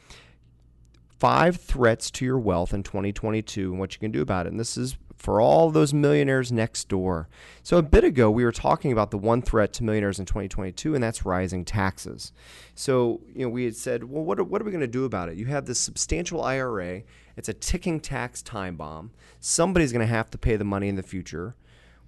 five 1.20 1.56
threats 1.56 2.12
to 2.12 2.26
your 2.26 2.38
wealth 2.38 2.74
in 2.74 2.84
2022 2.84 3.72
and 3.72 3.80
what 3.80 3.94
you 3.94 4.00
can 4.00 4.12
do 4.12 4.22
about 4.22 4.46
it. 4.46 4.52
And 4.52 4.60
this 4.60 4.76
is 4.76 4.98
for 5.16 5.40
all 5.40 5.72
those 5.72 5.94
millionaires 5.94 6.52
next 6.52 6.90
door. 6.90 7.30
So, 7.62 7.78
a 7.78 7.82
bit 7.82 8.04
ago, 8.04 8.30
we 8.30 8.44
were 8.44 8.52
talking 8.52 8.92
about 8.92 9.12
the 9.12 9.18
one 9.18 9.42
threat 9.42 9.72
to 9.74 9.84
millionaires 9.86 10.20
in 10.20 10.26
2022, 10.26 10.96
and 10.96 11.02
that's 11.02 11.26
rising 11.26 11.64
taxes. 11.64 12.34
So, 12.76 13.22
you 13.34 13.44
know, 13.44 13.50
we 13.50 13.64
had 13.64 13.78
said, 13.78 14.04
well, 14.04 14.26
what 14.26 14.38
are, 14.38 14.44
what 14.44 14.62
are 14.62 14.66
we 14.66 14.72
going 14.72 14.82
to 14.82 14.88
do 14.88 15.06
about 15.06 15.30
it? 15.30 15.38
You 15.38 15.46
have 15.46 15.66
this 15.66 15.80
substantial 15.80 16.44
IRA, 16.44 17.04
it's 17.38 17.48
a 17.48 17.54
ticking 17.54 18.02
tax 18.02 18.42
time 18.42 18.76
bomb. 18.76 19.12
Somebody's 19.40 19.94
going 19.94 20.06
to 20.06 20.14
have 20.14 20.30
to 20.32 20.38
pay 20.38 20.58
the 20.58 20.66
money 20.66 20.90
in 20.90 20.98
the 20.98 21.04
future 21.04 21.56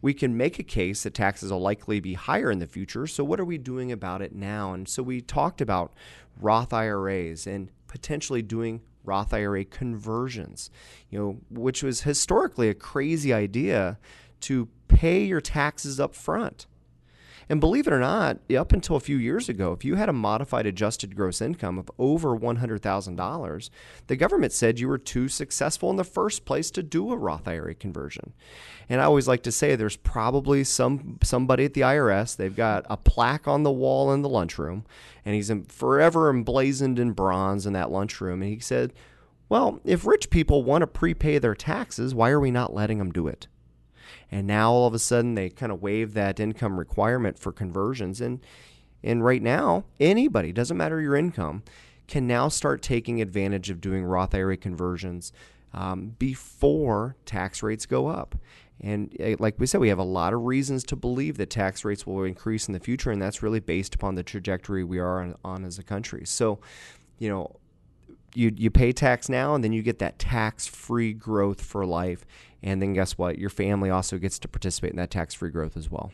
we 0.05 0.13
can 0.13 0.37
make 0.37 0.59
a 0.59 0.63
case 0.63 1.01
that 1.01 1.15
taxes 1.15 1.51
will 1.51 1.59
likely 1.59 1.99
be 1.99 2.13
higher 2.13 2.51
in 2.51 2.59
the 2.59 2.67
future. 2.67 3.07
So, 3.07 3.23
what 3.23 3.39
are 3.39 3.43
we 3.43 3.57
doing 3.57 3.91
about 3.91 4.21
it 4.21 4.35
now? 4.35 4.71
And 4.71 4.87
so, 4.87 5.01
we 5.01 5.19
talked 5.19 5.61
about 5.61 5.93
Roth 6.39 6.71
IRAs 6.73 7.47
and 7.47 7.71
potentially 7.87 8.43
doing 8.43 8.81
Roth 9.03 9.33
IRA 9.33 9.65
conversions, 9.65 10.69
you 11.09 11.17
know, 11.17 11.37
which 11.49 11.81
was 11.81 12.01
historically 12.01 12.69
a 12.69 12.75
crazy 12.75 13.33
idea 13.33 13.97
to 14.41 14.69
pay 14.87 15.23
your 15.23 15.41
taxes 15.41 15.99
up 15.99 16.13
front. 16.13 16.67
And 17.49 17.59
believe 17.59 17.87
it 17.87 17.93
or 17.93 17.99
not, 17.99 18.39
up 18.57 18.73
until 18.73 18.95
a 18.95 19.01
few 19.01 19.17
years 19.17 19.49
ago, 19.49 19.71
if 19.71 19.85
you 19.85 19.95
had 19.95 20.09
a 20.09 20.13
modified 20.13 20.65
adjusted 20.65 21.15
gross 21.15 21.41
income 21.41 21.77
of 21.77 21.91
over 21.99 22.37
$100,000, 22.37 23.69
the 24.07 24.15
government 24.15 24.51
said 24.51 24.79
you 24.79 24.87
were 24.87 24.97
too 24.97 25.27
successful 25.27 25.89
in 25.89 25.95
the 25.95 26.03
first 26.03 26.45
place 26.45 26.71
to 26.71 26.81
do 26.81 27.11
a 27.11 27.17
Roth 27.17 27.47
IRA 27.47 27.75
conversion. 27.75 28.33
And 28.89 28.99
I 28.99 29.05
always 29.05 29.27
like 29.27 29.43
to 29.43 29.51
say 29.51 29.75
there's 29.75 29.97
probably 29.97 30.63
some 30.63 31.19
somebody 31.23 31.65
at 31.65 31.73
the 31.73 31.81
IRS, 31.81 32.35
they've 32.35 32.55
got 32.55 32.85
a 32.89 32.97
plaque 32.97 33.47
on 33.47 33.63
the 33.63 33.71
wall 33.71 34.11
in 34.11 34.21
the 34.21 34.29
lunchroom, 34.29 34.85
and 35.23 35.35
he's 35.35 35.51
forever 35.67 36.29
emblazoned 36.29 36.99
in 36.99 37.11
bronze 37.11 37.65
in 37.65 37.73
that 37.73 37.91
lunchroom. 37.91 38.41
And 38.41 38.51
he 38.51 38.59
said, 38.59 38.93
Well, 39.49 39.79
if 39.83 40.05
rich 40.05 40.29
people 40.29 40.63
want 40.63 40.81
to 40.81 40.87
prepay 40.87 41.37
their 41.37 41.55
taxes, 41.55 42.15
why 42.15 42.29
are 42.29 42.39
we 42.39 42.51
not 42.51 42.73
letting 42.73 42.97
them 42.99 43.11
do 43.11 43.27
it? 43.27 43.47
And 44.35 44.45
now 44.45 44.69
all 44.69 44.85
of 44.85 44.93
a 44.93 44.99
sudden 44.99 45.33
they 45.35 45.49
kind 45.49 45.71
of 45.71 45.81
waive 45.81 46.13
that 46.13 46.41
income 46.41 46.77
requirement 46.77 47.39
for 47.39 47.53
conversions 47.53 48.19
and 48.19 48.45
and 49.01 49.23
right 49.23 49.41
now 49.41 49.85
anybody 49.99 50.51
doesn't 50.51 50.75
matter 50.75 50.99
your 50.99 51.15
income 51.15 51.63
can 52.07 52.27
now 52.27 52.49
start 52.49 52.81
taking 52.81 53.21
advantage 53.21 53.69
of 53.69 53.81
doing 53.81 54.03
Roth 54.03 54.35
IRA 54.35 54.57
conversions 54.57 55.31
um, 55.73 56.15
before 56.19 57.15
tax 57.25 57.63
rates 57.63 57.85
go 57.85 58.07
up. 58.07 58.35
And 58.81 59.15
uh, 59.19 59.35
like 59.39 59.55
we 59.57 59.65
said, 59.65 59.81
we 59.81 59.89
have 59.89 59.99
a 59.99 60.03
lot 60.03 60.33
of 60.33 60.43
reasons 60.43 60.83
to 60.85 60.95
believe 60.95 61.37
that 61.37 61.49
tax 61.49 61.83
rates 61.83 62.05
will 62.05 62.23
increase 62.23 62.67
in 62.67 62.73
the 62.73 62.79
future, 62.79 63.09
and 63.09 63.21
that's 63.21 63.41
really 63.41 63.59
based 63.59 63.95
upon 63.95 64.15
the 64.15 64.23
trajectory 64.23 64.83
we 64.83 64.99
are 64.99 65.21
on, 65.21 65.35
on 65.43 65.65
as 65.65 65.79
a 65.79 65.83
country. 65.83 66.25
So, 66.25 66.59
you 67.17 67.29
know, 67.29 67.55
you 68.35 68.53
you 68.55 68.69
pay 68.69 68.91
tax 68.91 69.29
now, 69.29 69.55
and 69.55 69.63
then 69.63 69.73
you 69.73 69.81
get 69.81 69.99
that 69.99 70.19
tax-free 70.19 71.13
growth 71.13 71.61
for 71.61 71.85
life. 71.85 72.25
And 72.63 72.81
then 72.81 72.93
guess 72.93 73.17
what? 73.17 73.37
Your 73.37 73.49
family 73.49 73.89
also 73.89 74.17
gets 74.17 74.39
to 74.39 74.47
participate 74.47 74.91
in 74.91 74.97
that 74.97 75.11
tax-free 75.11 75.51
growth 75.51 75.77
as 75.77 75.89
well. 75.89 76.11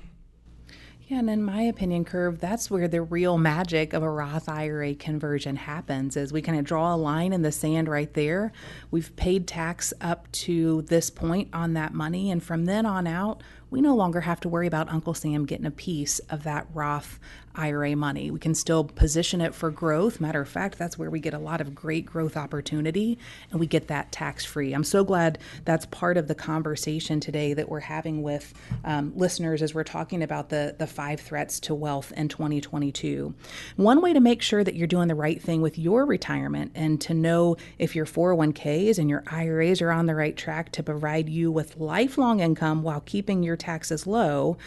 Yeah, 1.07 1.19
and 1.19 1.29
in 1.29 1.43
my 1.43 1.63
opinion, 1.63 2.05
Curve, 2.05 2.39
that's 2.39 2.71
where 2.71 2.87
the 2.87 3.01
real 3.01 3.37
magic 3.37 3.91
of 3.91 4.01
a 4.01 4.09
Roth 4.09 4.47
IRA 4.47 4.95
conversion 4.95 5.57
happens. 5.57 6.15
Is 6.15 6.31
we 6.31 6.41
kind 6.41 6.57
of 6.57 6.63
draw 6.63 6.93
a 6.93 6.95
line 6.95 7.33
in 7.33 7.41
the 7.41 7.51
sand 7.51 7.89
right 7.89 8.13
there. 8.13 8.53
We've 8.91 9.13
paid 9.17 9.45
tax 9.45 9.93
up 9.99 10.31
to 10.31 10.83
this 10.83 11.09
point 11.09 11.49
on 11.51 11.73
that 11.73 11.93
money, 11.93 12.31
and 12.31 12.41
from 12.41 12.63
then 12.63 12.85
on 12.85 13.07
out, 13.07 13.43
we 13.69 13.81
no 13.81 13.93
longer 13.93 14.21
have 14.21 14.39
to 14.41 14.49
worry 14.49 14.67
about 14.67 14.87
Uncle 14.87 15.13
Sam 15.13 15.45
getting 15.45 15.65
a 15.65 15.71
piece 15.71 16.19
of 16.29 16.43
that 16.43 16.67
Roth 16.73 17.19
IRA 17.55 17.95
money. 17.95 18.31
We 18.31 18.39
can 18.39 18.55
still 18.55 18.83
position 18.83 19.41
it 19.41 19.53
for 19.53 19.69
growth. 19.69 20.19
Matter 20.19 20.41
of 20.41 20.49
fact, 20.49 20.77
that's 20.77 20.97
where 20.97 21.09
we 21.09 21.19
get 21.19 21.33
a 21.33 21.39
lot 21.39 21.61
of 21.61 21.75
great 21.75 22.05
growth 22.05 22.37
opportunity 22.37 23.17
and 23.51 23.59
we 23.59 23.67
get 23.67 23.87
that 23.87 24.11
tax 24.11 24.45
free. 24.45 24.73
I'm 24.73 24.83
so 24.83 25.03
glad 25.03 25.39
that's 25.65 25.85
part 25.87 26.17
of 26.17 26.27
the 26.27 26.35
conversation 26.35 27.19
today 27.19 27.53
that 27.53 27.69
we're 27.69 27.79
having 27.79 28.21
with 28.21 28.53
um, 28.83 29.13
listeners 29.15 29.61
as 29.61 29.73
we're 29.73 29.83
talking 29.83 30.23
about 30.23 30.49
the, 30.49 30.75
the 30.77 30.87
five 30.87 31.19
threats 31.19 31.59
to 31.61 31.75
wealth 31.75 32.11
in 32.15 32.27
2022. 32.27 33.33
One 33.75 34.01
way 34.01 34.13
to 34.13 34.19
make 34.19 34.41
sure 34.41 34.63
that 34.63 34.75
you're 34.75 34.87
doing 34.87 35.07
the 35.07 35.15
right 35.15 35.41
thing 35.41 35.61
with 35.61 35.77
your 35.77 36.05
retirement 36.05 36.71
and 36.75 36.99
to 37.01 37.13
know 37.13 37.57
if 37.79 37.95
your 37.95 38.05
401ks 38.05 38.97
and 38.97 39.09
your 39.09 39.23
IRAs 39.27 39.81
are 39.81 39.91
on 39.91 40.05
the 40.05 40.15
right 40.15 40.35
track 40.35 40.71
to 40.73 40.83
provide 40.83 41.29
you 41.29 41.51
with 41.51 41.77
lifelong 41.77 42.39
income 42.39 42.83
while 42.83 43.01
keeping 43.01 43.43
your 43.43 43.57
taxes 43.57 44.07
low 44.07 44.57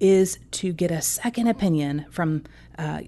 is 0.00 0.38
to 0.50 0.72
get 0.72 0.90
a 0.90 1.00
second 1.00 1.46
opinion 1.46 2.06
from 2.10 2.33
uh, 2.78 3.02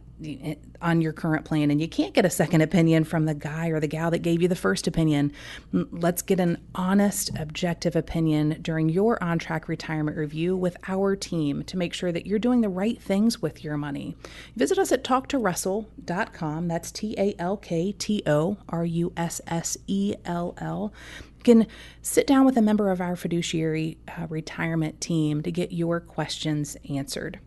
on 0.81 1.01
your 1.01 1.13
current 1.13 1.45
plan. 1.45 1.71
And 1.71 1.81
you 1.81 1.89
can't 1.89 2.15
get 2.15 2.25
a 2.25 2.31
second 2.31 2.61
opinion 2.61 3.05
from 3.05 3.27
the 3.27 3.35
guy 3.35 3.69
or 3.69 3.81
the 3.81 3.87
gal 3.87 4.11
that 4.11 4.21
gave 4.21 4.41
you 4.41 4.49
the 4.49 4.57
first 4.57 4.87
opinion. 4.87 5.33
Let's 5.73 6.23
get 6.23 6.41
an 6.41 6.59
honest, 6.75 7.31
objective 7.39 7.97
opinion 7.97 8.59
during 8.63 8.89
your 8.89 9.23
on 9.23 9.39
track 9.39 9.69
retirement 9.69 10.17
review 10.17 10.57
with 10.57 10.77
our 10.89 11.17
team 11.17 11.65
to 11.65 11.77
make 11.77 11.93
sure 11.93 12.13
that 12.13 12.27
you're 12.27 12.39
doing 12.39 12.61
the 12.61 12.69
right 12.69 13.01
things 13.01 13.43
with 13.43 13.65
your 13.65 13.77
money. 13.77 14.17
Visit 14.55 14.79
us 14.79 14.93
at 14.93 15.05
talktorussell.com. 15.05 16.69
That's 16.69 16.93
T 16.93 17.15
A 17.19 17.35
L 17.39 17.57
K 17.57 17.93
T 17.93 18.23
O 18.27 18.59
R 18.69 18.85
U 18.85 19.13
S 19.17 19.41
S 19.47 19.77
E 19.87 20.15
L 20.25 20.55
L 20.59 20.93
can 21.47 21.67
sit 22.03 22.27
down 22.27 22.45
with 22.45 22.57
a 22.57 22.63
member 22.63 22.91
of 22.91 23.01
our 23.01 23.15
fiduciary 23.15 23.97
uh, 24.09 24.27
retirement 24.29 25.01
team 25.01 25.43
to 25.43 25.53
get 25.53 25.71
your 25.71 26.01
questions 26.01 26.77
answered. 26.91 27.39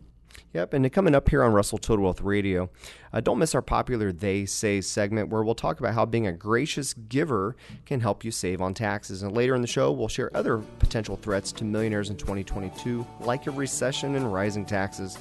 Yep, 0.54 0.74
and 0.74 0.92
coming 0.92 1.14
up 1.14 1.30
here 1.30 1.44
on 1.44 1.54
Russell 1.54 1.78
Total 1.78 2.04
Wealth 2.04 2.22
Radio, 2.22 2.72
uh, 3.14 3.20
don't 3.20 3.38
miss 3.38 3.54
our 3.54 3.62
popular 3.62 4.12
They 4.12 4.46
Say 4.46 4.82
segment 4.82 5.30
where 5.30 5.44
we'll 5.44 5.54
talk 5.54 5.80
about 5.80 5.94
how 5.94 6.06
being 6.06 6.26
a 6.26 6.32
gracious 6.32 6.96
giver 6.96 7.56
can 7.86 8.00
help 8.00 8.24
you 8.24 8.32
save 8.32 8.60
on 8.60 8.74
taxes. 8.74 9.22
And 9.22 9.36
later 9.36 9.54
in 9.54 9.62
the 9.62 9.68
show, 9.68 9.92
we'll 9.92 10.08
share 10.08 10.36
other 10.36 10.58
potential 10.80 11.18
threats 11.18 11.52
to 11.54 11.66
millionaires 11.66 12.10
in 12.10 12.18
2022, 12.18 13.06
like 13.20 13.46
a 13.46 13.52
recession 13.52 14.16
and 14.16 14.34
rising 14.34 14.66
taxes. 14.66 15.20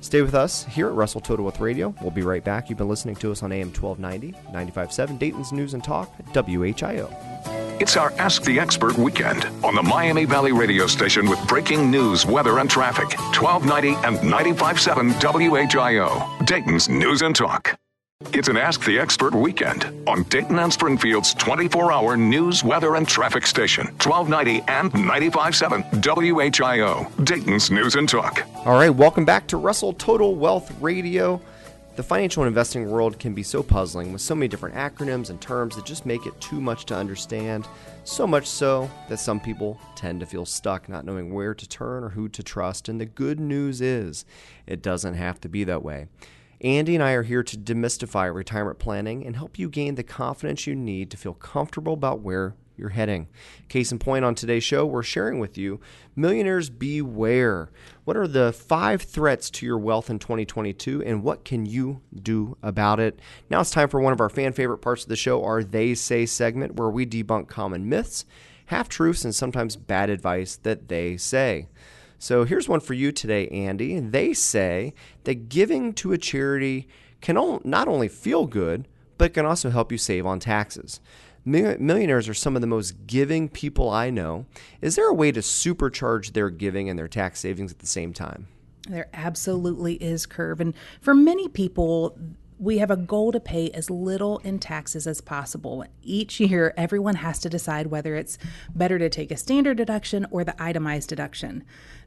Stay 0.00 0.20
with 0.20 0.34
us 0.34 0.64
here 0.64 0.88
at 0.88 0.94
Russell 0.94 1.20
Total 1.20 1.44
Wealth 1.44 1.60
Radio. 1.60 1.94
We'll 2.00 2.10
be 2.10 2.22
right 2.22 2.44
back. 2.44 2.68
You've 2.68 2.78
been 2.78 2.88
listening 2.88 3.16
to 3.16 3.30
us 3.30 3.44
on 3.44 3.52
AM 3.52 3.72
1290, 3.72 4.36
95.7, 4.52 5.18
Dayton's 5.18 5.52
News 5.52 5.74
and 5.74 5.82
Talk, 5.82 6.12
WHIO. 6.32 7.55
It's 7.78 7.96
our 7.98 8.10
Ask 8.12 8.42
the 8.44 8.58
Expert 8.58 8.96
weekend 8.96 9.44
on 9.62 9.74
the 9.74 9.82
Miami 9.82 10.24
Valley 10.24 10.52
radio 10.52 10.86
station 10.86 11.28
with 11.28 11.46
breaking 11.46 11.90
news, 11.90 12.24
weather, 12.24 12.58
and 12.58 12.70
traffic. 12.70 13.18
1290 13.38 14.06
and 14.06 14.16
95.7 14.32 15.12
WHIO, 15.68 16.46
Dayton's 16.46 16.88
News 16.88 17.20
and 17.20 17.36
Talk. 17.36 17.78
It's 18.32 18.48
an 18.48 18.56
Ask 18.56 18.82
the 18.84 18.98
Expert 18.98 19.34
weekend 19.34 19.84
on 20.08 20.22
Dayton 20.24 20.58
and 20.58 20.72
Springfield's 20.72 21.34
24 21.34 21.92
hour 21.92 22.16
news, 22.16 22.64
weather, 22.64 22.94
and 22.94 23.06
traffic 23.06 23.46
station. 23.46 23.88
1290 24.02 24.64
and 24.68 24.90
95.7 24.92 26.00
WHIO, 26.00 27.24
Dayton's 27.24 27.70
News 27.70 27.94
and 27.94 28.08
Talk. 28.08 28.42
All 28.64 28.78
right, 28.78 28.88
welcome 28.88 29.26
back 29.26 29.48
to 29.48 29.58
Russell 29.58 29.92
Total 29.92 30.34
Wealth 30.34 30.72
Radio. 30.80 31.42
The 31.96 32.02
financial 32.02 32.44
investing 32.44 32.90
world 32.90 33.18
can 33.18 33.32
be 33.32 33.42
so 33.42 33.62
puzzling 33.62 34.12
with 34.12 34.20
so 34.20 34.34
many 34.34 34.48
different 34.48 34.74
acronyms 34.74 35.30
and 35.30 35.40
terms 35.40 35.76
that 35.76 35.86
just 35.86 36.04
make 36.04 36.26
it 36.26 36.38
too 36.42 36.60
much 36.60 36.84
to 36.86 36.94
understand. 36.94 37.66
So 38.04 38.26
much 38.26 38.46
so 38.46 38.90
that 39.08 39.18
some 39.18 39.40
people 39.40 39.80
tend 39.94 40.20
to 40.20 40.26
feel 40.26 40.44
stuck 40.44 40.90
not 40.90 41.06
knowing 41.06 41.32
where 41.32 41.54
to 41.54 41.66
turn 41.66 42.04
or 42.04 42.10
who 42.10 42.28
to 42.28 42.42
trust. 42.42 42.90
And 42.90 43.00
the 43.00 43.06
good 43.06 43.40
news 43.40 43.80
is, 43.80 44.26
it 44.66 44.82
doesn't 44.82 45.14
have 45.14 45.40
to 45.40 45.48
be 45.48 45.64
that 45.64 45.82
way. 45.82 46.08
Andy 46.60 46.94
and 46.94 47.02
I 47.02 47.12
are 47.12 47.22
here 47.22 47.42
to 47.42 47.56
demystify 47.56 48.32
retirement 48.32 48.78
planning 48.78 49.24
and 49.24 49.34
help 49.34 49.58
you 49.58 49.70
gain 49.70 49.94
the 49.94 50.02
confidence 50.02 50.66
you 50.66 50.74
need 50.74 51.10
to 51.12 51.16
feel 51.16 51.32
comfortable 51.32 51.94
about 51.94 52.20
where 52.20 52.54
you're 52.76 52.90
heading. 52.90 53.28
Case 53.68 53.92
in 53.92 53.98
point 53.98 54.24
on 54.24 54.34
today's 54.34 54.64
show, 54.64 54.86
we're 54.86 55.02
sharing 55.02 55.38
with 55.38 55.56
you 55.56 55.80
millionaires 56.14 56.70
beware. 56.70 57.70
What 58.04 58.16
are 58.16 58.28
the 58.28 58.52
five 58.52 59.02
threats 59.02 59.50
to 59.50 59.66
your 59.66 59.78
wealth 59.78 60.08
in 60.08 60.18
2022 60.18 61.02
and 61.02 61.22
what 61.22 61.44
can 61.44 61.66
you 61.66 62.00
do 62.14 62.56
about 62.62 63.00
it? 63.00 63.20
Now 63.50 63.60
it's 63.60 63.70
time 63.70 63.88
for 63.88 64.00
one 64.00 64.12
of 64.12 64.20
our 64.20 64.30
fan 64.30 64.52
favorite 64.52 64.78
parts 64.78 65.02
of 65.02 65.08
the 65.08 65.16
show, 65.16 65.44
our 65.44 65.62
They 65.62 65.94
Say 65.94 66.26
segment, 66.26 66.74
where 66.76 66.90
we 66.90 67.06
debunk 67.06 67.48
common 67.48 67.88
myths 67.88 68.24
half 68.66 68.88
truths 68.88 69.24
and 69.24 69.34
sometimes 69.34 69.76
bad 69.76 70.10
advice 70.10 70.56
that 70.56 70.88
they 70.88 71.16
say. 71.16 71.68
So 72.18 72.44
here's 72.44 72.68
one 72.68 72.80
for 72.80 72.94
you 72.94 73.12
today, 73.12 73.48
Andy. 73.48 73.98
They 73.98 74.32
say 74.32 74.94
that 75.24 75.48
giving 75.48 75.92
to 75.94 76.12
a 76.12 76.18
charity 76.18 76.88
can 77.20 77.36
not 77.64 77.88
only 77.88 78.08
feel 78.08 78.46
good, 78.46 78.88
but 79.18 79.34
can 79.34 79.46
also 79.46 79.70
help 79.70 79.90
you 79.90 79.98
save 79.98 80.26
on 80.26 80.40
taxes. 80.40 81.00
Millionaires 81.46 82.28
are 82.28 82.34
some 82.34 82.56
of 82.56 82.60
the 82.60 82.66
most 82.66 83.06
giving 83.06 83.48
people 83.48 83.88
I 83.88 84.10
know. 84.10 84.46
Is 84.80 84.96
there 84.96 85.08
a 85.08 85.14
way 85.14 85.30
to 85.30 85.40
supercharge 85.40 86.32
their 86.32 86.50
giving 86.50 86.90
and 86.90 86.98
their 86.98 87.06
tax 87.06 87.38
savings 87.38 87.70
at 87.70 87.78
the 87.78 87.86
same 87.86 88.12
time? 88.12 88.48
There 88.88 89.08
absolutely 89.14 89.94
is, 89.94 90.26
Curve. 90.26 90.60
And 90.60 90.74
for 91.00 91.14
many 91.14 91.48
people, 91.48 92.18
we 92.58 92.78
have 92.78 92.90
a 92.90 92.96
goal 92.96 93.32
to 93.32 93.40
pay 93.40 93.70
as 93.70 93.90
little 93.90 94.38
in 94.38 94.58
taxes 94.58 95.06
as 95.06 95.20
possible. 95.20 95.84
Each 96.02 96.40
year, 96.40 96.74
everyone 96.76 97.16
has 97.16 97.38
to 97.40 97.48
decide 97.48 97.88
whether 97.88 98.16
it's 98.16 98.38
better 98.74 98.98
to 98.98 99.08
take 99.08 99.30
a 99.30 99.36
standard 99.36 99.76
deduction 99.76 100.26
or 100.30 100.42
the 100.42 100.60
itemized 100.60 101.08
deduction. 101.08 101.64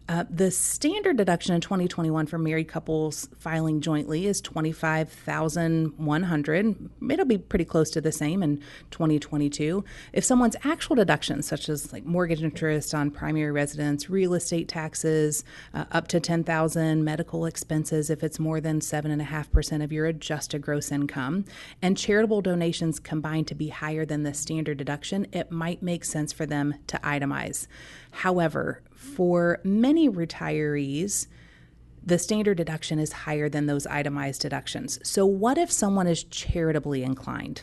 Uh, 0.10 0.26
the 0.28 0.50
standard 0.50 1.16
deduction 1.18 1.54
in 1.54 1.62
2021 1.62 2.26
for 2.26 2.40
married 2.40 2.68
couples 2.68 3.30
filing 3.38 3.80
jointly 3.80 4.26
is 4.26 4.42
25,100. 4.42 6.90
It'll 7.12 7.26
be 7.26 7.38
pretty 7.38 7.66
close 7.66 7.92
to 7.92 8.02
the 8.02 8.12
same 8.12 8.42
in 8.42 8.58
2022. 8.90 9.86
If 10.12 10.24
someone's 10.24 10.56
actual 10.64 10.96
deductions, 10.96 11.46
such 11.46 11.70
as 11.70 11.94
like 11.94 12.06
mortgage 12.06 12.42
interest 12.42 12.96
on 12.96 13.12
primary 13.12 13.52
residence, 13.52 14.10
real 14.10 14.34
estate 14.34 14.68
taxes, 14.68 15.44
uh, 15.76 15.86
up 15.92 16.08
to 16.08 16.20
10,000, 16.20 17.04
medical 17.04 17.46
expenses 17.46 18.10
if 18.10 18.24
it's 18.24 18.40
more 18.40 18.60
than 18.60 18.80
7.5% 18.80 19.84
of 19.84 19.92
your 19.92 20.08
adjusted 20.08 20.64
gross 20.64 20.92
income, 20.92 21.46
and 21.84 21.96
charitable 21.96 22.42
donations 22.42 23.00
combined 23.00 23.46
to 23.46 23.54
be 23.54 23.70
higher 23.70 24.08
than 24.08 24.24
the 24.24 24.34
standard 24.34 24.80
deduction, 24.80 25.28
it 25.32 25.52
might 25.52 25.84
make 25.84 26.04
sense 26.04 26.34
for 26.34 26.48
them 26.48 26.74
to 26.88 26.98
itemize. 27.04 27.68
However, 28.12 28.82
for 29.00 29.62
many 29.64 30.10
retirees, 30.10 31.28
the 32.06 32.20
standard 32.20 32.58
deduction 32.58 33.00
is 33.00 33.14
higher 33.14 33.48
than 33.48 33.66
those 33.66 33.88
itemized 33.88 34.42
deductions. 34.42 35.00
So, 35.04 35.26
what 35.26 35.58
if 35.58 35.72
someone 35.72 36.06
is 36.06 36.26
charitably 36.26 37.04
inclined? 37.04 37.62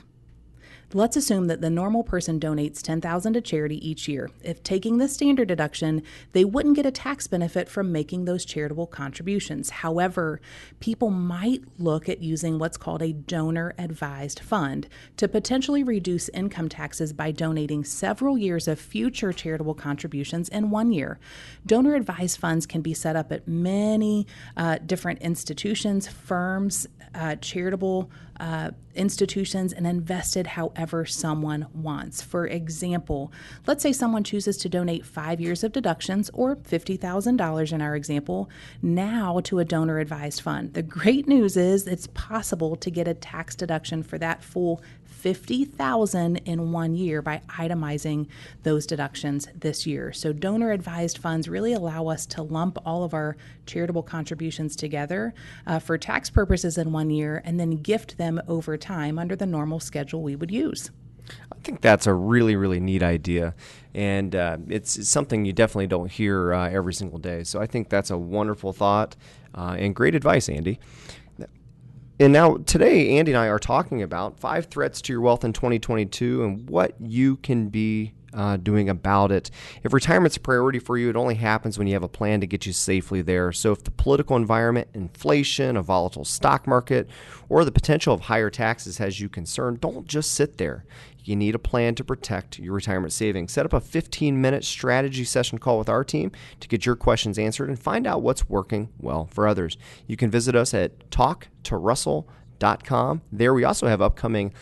Let's 0.94 1.16
assume 1.16 1.48
that 1.48 1.60
the 1.60 1.68
normal 1.68 2.04
person 2.04 2.38
donates 2.38 2.80
10,000 2.80 3.32
to 3.32 3.40
charity 3.40 3.86
each 3.86 4.06
year. 4.06 4.30
If 4.44 4.62
taking 4.62 4.98
the 4.98 5.08
standard 5.08 5.48
deduction, 5.48 6.02
they 6.30 6.44
wouldn't 6.44 6.76
get 6.76 6.86
a 6.86 6.92
tax 6.92 7.26
benefit 7.26 7.68
from 7.68 7.90
making 7.90 8.24
those 8.24 8.44
charitable 8.44 8.86
contributions. 8.86 9.70
However, 9.70 10.40
people 10.78 11.10
might 11.10 11.64
look 11.78 12.08
at 12.08 12.22
using 12.22 12.60
what's 12.60 12.76
called 12.76 13.02
a 13.02 13.12
donor 13.12 13.74
advised 13.78 14.38
fund 14.38 14.86
to 15.16 15.26
potentially 15.26 15.82
reduce 15.82 16.28
income 16.28 16.68
taxes 16.68 17.12
by 17.12 17.32
donating 17.32 17.82
several 17.82 18.38
years 18.38 18.68
of 18.68 18.78
future 18.78 19.32
charitable 19.32 19.74
contributions 19.74 20.48
in 20.50 20.70
one 20.70 20.92
year. 20.92 21.18
Donor 21.66 21.96
advised 21.96 22.38
funds 22.38 22.64
can 22.64 22.80
be 22.80 22.94
set 22.94 23.16
up 23.16 23.32
at 23.32 23.48
many 23.48 24.24
uh, 24.56 24.78
different 24.86 25.20
institutions, 25.20 26.06
firms, 26.06 26.86
uh, 27.16 27.34
charitable 27.36 28.08
uh, 28.38 28.70
institutions 28.94 29.72
and 29.72 29.86
invested 29.86 30.46
however 30.46 31.04
someone 31.04 31.66
wants. 31.74 32.22
For 32.22 32.46
example, 32.46 33.32
let's 33.66 33.82
say 33.82 33.92
someone 33.92 34.24
chooses 34.24 34.56
to 34.58 34.68
donate 34.68 35.04
five 35.04 35.40
years 35.40 35.62
of 35.62 35.72
deductions 35.72 36.30
or 36.32 36.56
$50,000 36.56 37.72
in 37.72 37.82
our 37.82 37.96
example 37.96 38.50
now 38.82 39.40
to 39.40 39.58
a 39.58 39.64
donor 39.64 39.98
advised 39.98 40.40
fund. 40.40 40.74
The 40.74 40.82
great 40.82 41.28
news 41.28 41.56
is 41.56 41.86
it's 41.86 42.08
possible 42.08 42.76
to 42.76 42.90
get 42.90 43.08
a 43.08 43.14
tax 43.14 43.54
deduction 43.54 44.02
for 44.02 44.18
that 44.18 44.42
full 44.42 44.82
50,000 45.06 46.36
in 46.36 46.72
one 46.72 46.94
year 46.94 47.22
by 47.22 47.40
itemizing 47.48 48.28
those 48.62 48.86
deductions 48.86 49.48
this 49.54 49.86
year. 49.86 50.12
So 50.12 50.32
donor 50.32 50.72
advised 50.72 51.18
funds 51.18 51.48
really 51.48 51.72
allow 51.72 52.08
us 52.08 52.26
to 52.26 52.42
lump 52.42 52.78
all 52.84 53.02
of 53.02 53.14
our 53.14 53.36
charitable 53.66 54.02
contributions 54.02 54.76
together 54.76 55.34
uh, 55.66 55.78
for 55.78 55.98
tax 55.98 56.30
purposes 56.30 56.78
in 56.78 56.92
one 56.92 57.10
year 57.10 57.42
and 57.44 57.58
then 57.58 57.82
gift 57.82 58.18
them 58.18 58.40
over 58.46 58.76
time 58.76 59.18
under 59.18 59.36
the 59.36 59.46
normal 59.46 59.80
schedule 59.80 60.22
we 60.22 60.36
would 60.36 60.50
use. 60.50 60.90
I 61.52 61.58
think 61.62 61.80
that's 61.80 62.06
a 62.06 62.14
really, 62.14 62.56
really 62.56 62.80
neat 62.80 63.02
idea. 63.02 63.54
And 63.94 64.34
uh, 64.34 64.58
it's, 64.68 64.96
it's, 64.96 65.08
something 65.08 65.44
you 65.44 65.52
definitely 65.52 65.88
don't 65.88 66.10
hear 66.10 66.52
uh, 66.52 66.68
every 66.70 66.94
single 66.94 67.18
day. 67.18 67.44
So 67.44 67.60
I 67.60 67.66
think 67.66 67.88
that's 67.88 68.10
a 68.10 68.18
wonderful 68.18 68.72
thought 68.72 69.16
uh, 69.54 69.76
and 69.78 69.94
great 69.94 70.14
advice, 70.14 70.48
Andy. 70.48 70.78
And 72.18 72.32
now, 72.32 72.56
today, 72.56 73.18
Andy 73.18 73.32
and 73.32 73.38
I 73.38 73.48
are 73.48 73.58
talking 73.58 74.02
about 74.02 74.40
five 74.40 74.66
threats 74.66 75.02
to 75.02 75.12
your 75.12 75.20
wealth 75.20 75.44
in 75.44 75.52
2022 75.52 76.44
and 76.44 76.70
what 76.70 76.94
you 76.98 77.36
can 77.36 77.68
be 77.68 78.14
uh, 78.32 78.56
doing 78.56 78.88
about 78.88 79.30
it. 79.30 79.50
If 79.82 79.92
retirement's 79.92 80.38
a 80.38 80.40
priority 80.40 80.78
for 80.78 80.96
you, 80.96 81.10
it 81.10 81.16
only 81.16 81.34
happens 81.34 81.76
when 81.76 81.86
you 81.86 81.92
have 81.92 82.02
a 82.02 82.08
plan 82.08 82.40
to 82.40 82.46
get 82.46 82.64
you 82.64 82.72
safely 82.72 83.20
there. 83.20 83.52
So, 83.52 83.72
if 83.72 83.84
the 83.84 83.90
political 83.90 84.34
environment, 84.36 84.88
inflation, 84.94 85.76
a 85.76 85.82
volatile 85.82 86.24
stock 86.24 86.66
market, 86.66 87.06
or 87.50 87.66
the 87.66 87.72
potential 87.72 88.14
of 88.14 88.22
higher 88.22 88.48
taxes 88.48 88.96
has 88.96 89.20
you 89.20 89.28
concerned, 89.28 89.82
don't 89.82 90.06
just 90.06 90.32
sit 90.32 90.56
there 90.56 90.86
you 91.26 91.36
need 91.36 91.54
a 91.54 91.58
plan 91.58 91.94
to 91.96 92.04
protect 92.04 92.58
your 92.58 92.74
retirement 92.74 93.12
savings. 93.12 93.52
Set 93.52 93.66
up 93.66 93.72
a 93.72 93.80
15 93.80 94.40
minute 94.40 94.64
strategy 94.64 95.24
session 95.24 95.58
call 95.58 95.78
with 95.78 95.88
our 95.88 96.04
team 96.04 96.32
to 96.60 96.68
get 96.68 96.86
your 96.86 96.96
questions 96.96 97.38
answered 97.38 97.68
and 97.68 97.78
find 97.78 98.06
out 98.06 98.22
what's 98.22 98.48
working 98.48 98.88
well 98.98 99.26
for 99.26 99.46
others. 99.46 99.76
You 100.06 100.16
can 100.16 100.30
visit 100.30 100.54
us 100.54 100.74
at 100.74 101.10
talktorussell.com. 101.10 103.22
There 103.32 103.54
we 103.54 103.64
also 103.64 103.86
have 103.86 104.00
upcoming 104.00 104.54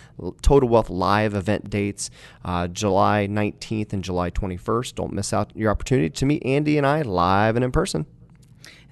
Total 0.42 0.68
Wealth 0.68 0.90
live 0.90 1.34
event 1.34 1.70
dates, 1.70 2.10
uh, 2.44 2.68
July 2.68 3.28
19th 3.30 3.92
and 3.92 4.02
July 4.02 4.30
21st. 4.30 4.94
Don't 4.94 5.12
miss 5.12 5.32
out 5.32 5.52
your 5.54 5.70
opportunity 5.70 6.10
to 6.10 6.26
meet 6.26 6.44
Andy 6.44 6.78
and 6.78 6.86
I 6.86 7.02
live 7.02 7.56
and 7.56 7.64
in 7.64 7.72
person. 7.72 8.06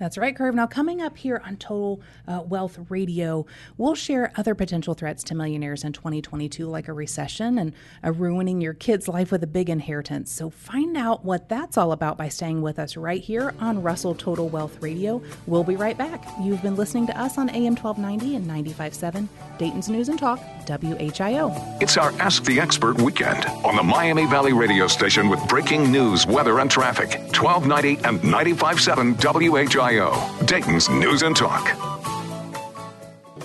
That's 0.02 0.18
right, 0.18 0.34
Curve. 0.34 0.56
Now, 0.56 0.66
coming 0.66 1.00
up 1.00 1.16
here 1.16 1.40
on 1.46 1.58
Total 1.58 2.00
uh, 2.26 2.42
Wealth 2.44 2.76
Radio, 2.88 3.46
we'll 3.78 3.94
share 3.94 4.32
other 4.34 4.52
potential 4.52 4.94
threats 4.94 5.22
to 5.22 5.36
millionaires 5.36 5.84
in 5.84 5.92
2022, 5.92 6.66
like 6.66 6.88
a 6.88 6.92
recession 6.92 7.56
and 7.56 7.72
uh, 8.02 8.10
ruining 8.10 8.60
your 8.60 8.74
kid's 8.74 9.06
life 9.06 9.30
with 9.30 9.44
a 9.44 9.46
big 9.46 9.70
inheritance. 9.70 10.32
So, 10.32 10.50
find 10.50 10.96
out 10.96 11.24
what 11.24 11.48
that's 11.48 11.78
all 11.78 11.92
about 11.92 12.18
by 12.18 12.30
staying 12.30 12.62
with 12.62 12.80
us 12.80 12.96
right 12.96 13.22
here 13.22 13.54
on 13.60 13.80
Russell 13.80 14.16
Total 14.16 14.48
Wealth 14.48 14.82
Radio. 14.82 15.22
We'll 15.46 15.62
be 15.62 15.76
right 15.76 15.96
back. 15.96 16.24
You've 16.42 16.62
been 16.62 16.74
listening 16.74 17.06
to 17.06 17.16
us 17.16 17.38
on 17.38 17.48
AM 17.50 17.76
1290 17.76 18.34
and 18.34 18.50
95.7, 18.74 19.28
Dayton's 19.56 19.88
News 19.88 20.08
and 20.08 20.18
Talk, 20.18 20.40
WHIO. 20.66 21.80
It's 21.80 21.96
our 21.96 22.10
Ask 22.20 22.42
the 22.42 22.58
Expert 22.58 23.00
weekend 23.00 23.44
on 23.64 23.76
the 23.76 23.84
Miami 23.84 24.26
Valley 24.26 24.52
radio 24.52 24.88
station 24.88 25.28
with 25.28 25.46
breaking 25.46 25.92
news, 25.92 26.26
weather, 26.26 26.58
and 26.58 26.68
traffic. 26.68 27.20
1290 27.40 28.04
and 28.04 28.20
95.7 28.20 29.14
WHIO. 29.14 29.91
WHIO, 29.92 30.46
Dayton's 30.46 30.88
News 30.88 31.20
and 31.20 31.36
Talk. 31.36 31.68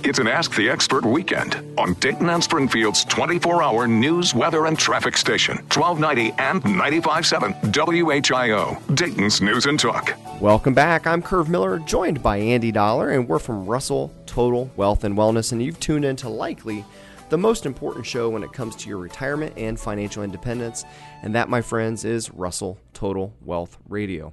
It's 0.05 0.19
an 0.19 0.29
Ask 0.29 0.55
the 0.55 0.69
Expert 0.69 1.05
weekend 1.05 1.55
on 1.77 1.93
Dayton 1.95 2.29
and 2.29 2.41
Springfield's 2.41 3.03
24 3.03 3.61
hour 3.61 3.85
news, 3.85 4.33
weather, 4.33 4.65
and 4.65 4.79
traffic 4.79 5.17
station, 5.17 5.57
1290 5.75 6.33
and 6.41 6.63
95.7 6.63 7.73
WHIO, 7.73 8.95
Dayton's 8.95 9.41
News 9.41 9.65
and 9.65 9.77
Talk. 9.77 10.17
Welcome 10.39 10.73
back. 10.73 11.05
I'm 11.05 11.21
Curve 11.21 11.49
Miller, 11.49 11.79
joined 11.79 12.23
by 12.23 12.37
Andy 12.37 12.71
Dollar, 12.71 13.09
and 13.09 13.27
we're 13.27 13.39
from 13.39 13.65
Russell 13.65 14.13
Total 14.25 14.71
Wealth 14.77 15.03
and 15.03 15.17
Wellness, 15.17 15.51
and 15.51 15.61
you've 15.61 15.81
tuned 15.81 16.05
into 16.05 16.29
likely 16.29 16.85
the 17.27 17.37
most 17.37 17.65
important 17.65 18.05
show 18.05 18.29
when 18.29 18.43
it 18.43 18.53
comes 18.53 18.77
to 18.77 18.87
your 18.87 18.99
retirement 18.99 19.51
and 19.57 19.77
financial 19.77 20.23
independence, 20.23 20.85
and 21.23 21.35
that, 21.35 21.49
my 21.49 21.59
friends, 21.59 22.05
is 22.05 22.31
Russell 22.31 22.79
Total 22.93 23.33
Wealth 23.41 23.77
Radio. 23.89 24.31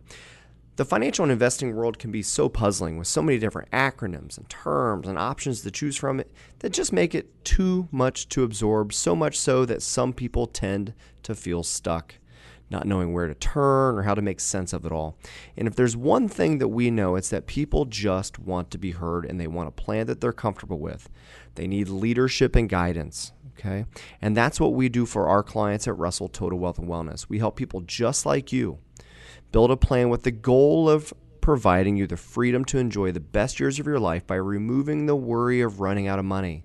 The 0.76 0.84
financial 0.84 1.22
and 1.22 1.30
investing 1.30 1.76
world 1.76 2.00
can 2.00 2.10
be 2.10 2.22
so 2.22 2.48
puzzling 2.48 2.98
with 2.98 3.06
so 3.06 3.22
many 3.22 3.38
different 3.38 3.70
acronyms 3.70 4.36
and 4.36 4.48
terms 4.48 5.06
and 5.06 5.16
options 5.16 5.60
to 5.60 5.70
choose 5.70 5.96
from 5.96 6.20
that 6.58 6.72
just 6.72 6.92
make 6.92 7.14
it 7.14 7.44
too 7.44 7.88
much 7.92 8.28
to 8.30 8.42
absorb, 8.42 8.92
so 8.92 9.14
much 9.14 9.38
so 9.38 9.64
that 9.66 9.82
some 9.82 10.12
people 10.12 10.48
tend 10.48 10.92
to 11.22 11.36
feel 11.36 11.62
stuck, 11.62 12.16
not 12.70 12.88
knowing 12.88 13.12
where 13.12 13.28
to 13.28 13.36
turn 13.36 13.96
or 13.96 14.02
how 14.02 14.14
to 14.14 14.22
make 14.22 14.40
sense 14.40 14.72
of 14.72 14.84
it 14.84 14.90
all. 14.90 15.16
And 15.56 15.68
if 15.68 15.76
there's 15.76 15.96
one 15.96 16.26
thing 16.26 16.58
that 16.58 16.68
we 16.68 16.90
know, 16.90 17.14
it's 17.14 17.30
that 17.30 17.46
people 17.46 17.84
just 17.84 18.40
want 18.40 18.72
to 18.72 18.78
be 18.78 18.90
heard 18.90 19.24
and 19.24 19.38
they 19.38 19.46
want 19.46 19.68
a 19.68 19.72
plan 19.72 20.08
that 20.08 20.20
they're 20.20 20.32
comfortable 20.32 20.80
with. 20.80 21.08
They 21.54 21.68
need 21.68 21.88
leadership 21.88 22.56
and 22.56 22.68
guidance. 22.68 23.32
Okay. 23.56 23.84
And 24.20 24.36
that's 24.36 24.58
what 24.58 24.74
we 24.74 24.88
do 24.88 25.06
for 25.06 25.28
our 25.28 25.44
clients 25.44 25.86
at 25.86 25.96
Russell 25.96 26.28
Total 26.28 26.58
Wealth 26.58 26.80
and 26.80 26.88
Wellness. 26.88 27.28
We 27.28 27.38
help 27.38 27.54
people 27.54 27.82
just 27.82 28.26
like 28.26 28.52
you 28.52 28.80
Build 29.54 29.70
a 29.70 29.76
plan 29.76 30.08
with 30.08 30.24
the 30.24 30.32
goal 30.32 30.90
of 30.90 31.14
providing 31.40 31.96
you 31.96 32.08
the 32.08 32.16
freedom 32.16 32.64
to 32.64 32.78
enjoy 32.78 33.12
the 33.12 33.20
best 33.20 33.60
years 33.60 33.78
of 33.78 33.86
your 33.86 34.00
life 34.00 34.26
by 34.26 34.34
removing 34.34 35.06
the 35.06 35.14
worry 35.14 35.60
of 35.60 35.78
running 35.78 36.08
out 36.08 36.18
of 36.18 36.24
money. 36.24 36.64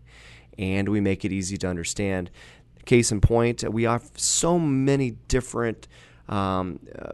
And 0.58 0.90
we 0.90 1.00
make 1.00 1.24
it 1.24 1.32
easy 1.32 1.56
to 1.58 1.68
understand. 1.68 2.32
Case 2.86 3.12
in 3.12 3.22
point, 3.22 3.64
we 3.72 3.84
have 3.84 4.10
so 4.16 4.58
many 4.58 5.12
different 5.12 5.88
um, 6.30 6.80
uh, 6.98 7.12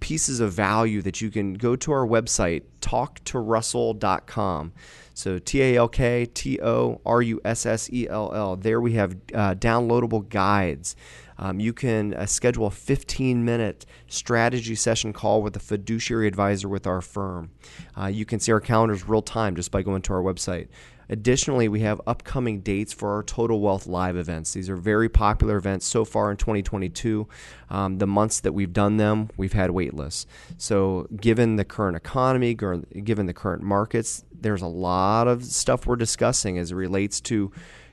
pieces 0.00 0.40
of 0.40 0.54
value 0.54 1.02
that 1.02 1.20
you 1.20 1.30
can 1.30 1.52
go 1.52 1.76
to 1.76 1.92
our 1.92 2.06
website, 2.06 2.62
talktorussell.com. 2.80 4.72
So 5.12 5.38
T 5.38 5.62
A 5.62 5.76
L 5.76 5.88
K 5.88 6.24
T 6.24 6.58
O 6.62 7.02
R 7.04 7.20
U 7.20 7.38
S 7.44 7.66
S 7.66 7.92
E 7.92 8.08
L 8.08 8.32
L. 8.34 8.56
There 8.56 8.80
we 8.80 8.94
have 8.94 9.12
uh, 9.34 9.54
downloadable 9.56 10.26
guides 10.26 10.96
Um, 11.40 11.58
you 11.58 11.72
can 11.72 12.14
uh, 12.14 12.26
schedule 12.26 12.66
a 12.66 12.70
15 12.70 13.44
minute 13.44 13.86
strategy 14.06 14.74
session 14.74 15.12
call 15.12 15.42
with 15.42 15.56
a 15.56 15.60
fiduciary 15.60 16.28
advisor 16.28 16.68
with 16.68 16.86
our 16.86 17.00
firm. 17.00 17.50
Uh, 17.98 18.06
you 18.06 18.24
can 18.24 18.38
see 18.38 18.52
our 18.52 18.60
calendars 18.60 19.08
real 19.08 19.22
time 19.22 19.56
just 19.56 19.72
by 19.72 19.82
going 19.82 20.02
to 20.02 20.12
our 20.12 20.22
website. 20.22 20.68
Additionally, 21.08 21.66
we 21.66 21.80
have 21.80 22.00
upcoming 22.06 22.60
dates 22.60 22.92
for 22.92 23.12
our 23.14 23.24
Total 23.24 23.58
Wealth 23.58 23.88
Live 23.88 24.16
events. 24.16 24.52
These 24.52 24.70
are 24.70 24.76
very 24.76 25.08
popular 25.08 25.56
events 25.56 25.84
so 25.84 26.04
far 26.04 26.30
in 26.30 26.36
2022. 26.36 27.26
Um, 27.68 27.98
the 27.98 28.06
months 28.06 28.38
that 28.40 28.52
we've 28.52 28.72
done 28.72 28.96
them, 28.96 29.28
we've 29.36 29.52
had 29.52 29.72
wait 29.72 29.92
lists. 29.92 30.28
So, 30.56 31.08
given 31.20 31.56
the 31.56 31.64
current 31.64 31.96
economy, 31.96 32.54
given 32.54 33.26
the 33.26 33.34
current 33.34 33.62
markets, 33.62 34.24
there's 34.32 34.62
a 34.62 34.68
lot 34.68 35.26
of 35.26 35.44
stuff 35.44 35.84
we're 35.84 35.96
discussing 35.96 36.58
as 36.58 36.70
it 36.70 36.76
relates 36.76 37.20
to, 37.22 37.50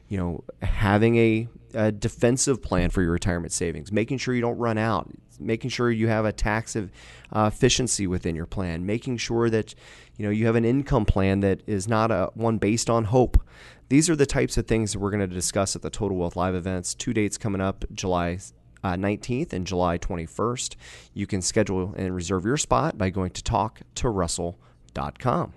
you 0.10 0.18
know, 0.20 0.44
having 0.62 1.18
a, 1.18 1.48
a 1.74 1.92
defensive 1.92 2.62
plan 2.62 2.90
for 2.90 3.02
your 3.02 3.12
retirement 3.12 3.52
savings, 3.52 3.92
making 3.92 4.18
sure 4.18 4.34
you 4.34 4.42
don't 4.42 4.58
run 4.58 4.78
out, 4.78 5.12
making 5.40 5.70
sure 5.70 5.92
you 5.92 6.08
have 6.08 6.26
a 6.26 6.32
tax 6.32 6.76
uh, 6.76 6.88
efficiency 7.34 8.08
within 8.08 8.36
your 8.36 8.46
plan, 8.46 8.86
making 8.86 9.18
sure 9.18 9.50
that 9.50 9.76
you 10.18 10.26
know 10.26 10.32
you 10.32 10.46
have 10.46 10.56
an 10.56 10.66
income 10.66 11.06
plan 11.06 11.42
that 11.42 11.62
is 11.68 11.88
not 11.88 12.12
a 12.12 12.30
one 12.34 12.58
based 12.58 12.90
on 12.90 13.06
hope. 13.06 13.42
These 13.90 14.10
are 14.10 14.16
the 14.16 14.26
types 14.26 14.58
of 14.58 14.68
things 14.68 14.94
that 14.94 15.00
we're 15.00 15.12
going 15.12 15.28
to 15.28 15.28
discuss 15.28 15.76
at 15.76 15.82
the 15.82 15.90
Total 15.90 16.18
Wealth 16.18 16.36
Live 16.36 16.56
events. 16.56 16.94
Two 16.94 17.14
dates 17.14 17.38
coming 17.38 17.62
up, 17.62 17.86
July 17.94 18.40
uh, 18.84 18.94
19th 18.94 19.54
and 19.54 19.66
July 19.66 19.98
21st. 19.98 20.76
You 21.14 21.26
can 21.28 21.42
schedule 21.42 21.94
and 21.98 22.14
reserve 22.14 22.46
your 22.46 22.58
spot 22.58 22.98
by 22.98 23.10
going 23.10 23.32
to 23.32 23.42
talktorussell.com. 23.42 25.54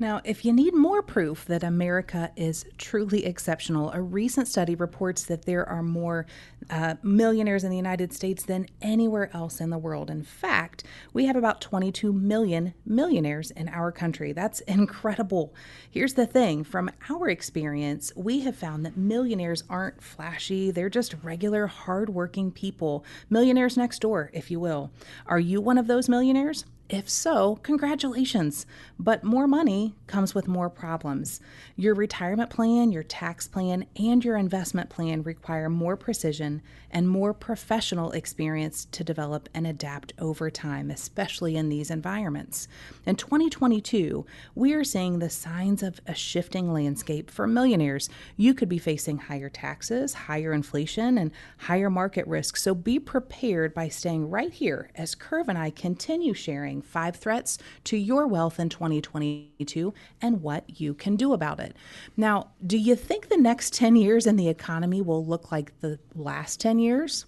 Now, 0.00 0.20
if 0.22 0.44
you 0.44 0.52
need 0.52 0.74
more 0.74 1.02
proof 1.02 1.44
that 1.46 1.64
America 1.64 2.30
is 2.36 2.64
truly 2.76 3.26
exceptional, 3.26 3.90
a 3.90 4.00
recent 4.00 4.46
study 4.46 4.76
reports 4.76 5.24
that 5.24 5.44
there 5.44 5.68
are 5.68 5.82
more 5.82 6.24
uh, 6.70 6.94
millionaires 7.02 7.64
in 7.64 7.70
the 7.70 7.76
United 7.76 8.12
States 8.12 8.44
than 8.44 8.68
anywhere 8.80 9.28
else 9.34 9.60
in 9.60 9.70
the 9.70 9.78
world. 9.78 10.08
In 10.08 10.22
fact, 10.22 10.84
we 11.12 11.26
have 11.26 11.34
about 11.34 11.60
22 11.60 12.12
million 12.12 12.74
millionaires 12.86 13.50
in 13.50 13.68
our 13.68 13.90
country. 13.90 14.32
That's 14.32 14.60
incredible. 14.68 15.52
Here's 15.90 16.14
the 16.14 16.26
thing 16.26 16.62
from 16.62 16.90
our 17.10 17.28
experience, 17.28 18.12
we 18.14 18.40
have 18.40 18.54
found 18.54 18.86
that 18.86 18.96
millionaires 18.96 19.64
aren't 19.68 20.00
flashy, 20.00 20.70
they're 20.70 20.88
just 20.88 21.16
regular, 21.24 21.66
hardworking 21.66 22.52
people. 22.52 23.04
Millionaires 23.30 23.76
next 23.76 23.98
door, 24.00 24.30
if 24.32 24.48
you 24.48 24.60
will. 24.60 24.92
Are 25.26 25.40
you 25.40 25.60
one 25.60 25.76
of 25.76 25.88
those 25.88 26.08
millionaires? 26.08 26.64
If 26.90 27.10
so, 27.10 27.56
congratulations. 27.56 28.64
But 28.98 29.22
more 29.22 29.46
money 29.46 29.94
comes 30.06 30.34
with 30.34 30.48
more 30.48 30.70
problems. 30.70 31.38
Your 31.76 31.94
retirement 31.94 32.48
plan, 32.48 32.92
your 32.92 33.02
tax 33.02 33.46
plan, 33.46 33.84
and 33.96 34.24
your 34.24 34.38
investment 34.38 34.88
plan 34.88 35.22
require 35.22 35.68
more 35.68 35.98
precision 35.98 36.62
and 36.90 37.06
more 37.06 37.34
professional 37.34 38.12
experience 38.12 38.86
to 38.86 39.04
develop 39.04 39.50
and 39.52 39.66
adapt 39.66 40.14
over 40.18 40.48
time, 40.48 40.90
especially 40.90 41.56
in 41.56 41.68
these 41.68 41.90
environments. 41.90 42.68
In 43.04 43.16
2022, 43.16 44.24
we 44.54 44.72
are 44.72 44.82
seeing 44.82 45.18
the 45.18 45.28
signs 45.28 45.82
of 45.82 46.00
a 46.06 46.14
shifting 46.14 46.72
landscape 46.72 47.30
for 47.30 47.46
millionaires. 47.46 48.08
You 48.38 48.54
could 48.54 48.70
be 48.70 48.78
facing 48.78 49.18
higher 49.18 49.50
taxes, 49.50 50.14
higher 50.14 50.54
inflation, 50.54 51.18
and 51.18 51.32
higher 51.58 51.90
market 51.90 52.26
risk. 52.26 52.56
So 52.56 52.74
be 52.74 52.98
prepared 52.98 53.74
by 53.74 53.88
staying 53.88 54.30
right 54.30 54.52
here 54.52 54.90
as 54.94 55.14
Curve 55.14 55.50
and 55.50 55.58
I 55.58 55.68
continue 55.68 56.32
sharing 56.32 56.77
five 56.82 57.16
threats 57.16 57.58
to 57.84 57.96
your 57.96 58.26
wealth 58.26 58.58
in 58.58 58.68
2022 58.68 59.94
and 60.20 60.42
what 60.42 60.80
you 60.80 60.94
can 60.94 61.16
do 61.16 61.32
about 61.32 61.60
it. 61.60 61.76
Now, 62.16 62.48
do 62.66 62.76
you 62.76 62.96
think 62.96 63.28
the 63.28 63.36
next 63.36 63.74
10 63.74 63.96
years 63.96 64.26
in 64.26 64.36
the 64.36 64.48
economy 64.48 65.00
will 65.00 65.24
look 65.24 65.52
like 65.52 65.78
the 65.80 65.98
last 66.14 66.60
10 66.60 66.78
years? 66.78 67.26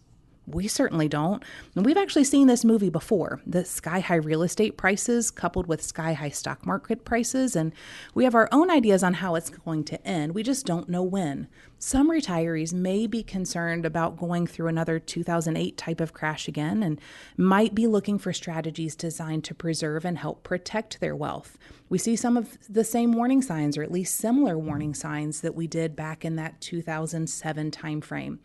We 0.55 0.69
certainly 0.69 1.09
don't. 1.09 1.43
And 1.75 1.85
we've 1.85 1.97
actually 1.97 2.25
seen 2.25 2.47
this 2.47 2.65
movie 2.65 2.91
before 2.91 3.41
the 3.47 3.65
sky 3.65 4.01
high 4.01 4.17
real 4.17 4.43
estate 4.43 4.77
prices 4.77 5.31
coupled 5.31 5.67
with 5.67 5.83
sky 5.83 6.13
high 6.13 6.31
stock 6.31 6.67
market 6.67 7.05
prices. 7.05 7.57
And 7.57 7.73
we 8.15 8.25
have 8.25 8.35
our 8.35 8.49
own 8.53 8.71
ideas 8.71 9.03
on 9.03 9.15
how 9.15 9.35
it's 9.35 9.51
going 9.51 9.85
to 9.85 10.07
end. 10.07 10.35
We 10.35 10.43
just 10.43 10.67
don't 10.67 10.89
know 10.89 11.03
when. 11.03 11.49
Some 11.83 12.11
retirees 12.11 12.75
may 12.75 13.07
be 13.07 13.23
concerned 13.23 13.87
about 13.87 14.19
going 14.19 14.47
through 14.47 14.69
another 14.69 14.99
2008 14.99 15.79
type 15.79 16.01
of 16.01 16.13
crash 16.13 16.47
again 16.47 16.83
and 16.83 17.01
might 17.39 17.75
be 17.75 17.87
looking 17.87 18.19
for 18.19 18.35
strategies 18.35 18.95
designed 18.95 19.45
to 19.45 19.55
preserve 19.55 20.05
and 20.05 20.19
help 20.19 20.43
protect 20.43 21.01
their 21.01 21.17
wealth. 21.17 21.57
We 21.89 21.97
see 21.97 22.17
some 22.17 22.37
of 22.37 22.59
the 22.69 22.85
same 22.85 23.13
warning 23.13 23.41
signs 23.41 23.79
or 23.79 23.83
at 23.83 23.91
least 23.91 24.17
similar 24.17 24.59
warning 24.59 24.93
signs 24.93 25.41
that 25.41 25.55
we 25.55 25.67
did 25.67 25.97
back 25.97 26.23
in 26.23 26.37
that 26.37 26.61
2007 26.61 27.71
timeframe. 27.71 28.39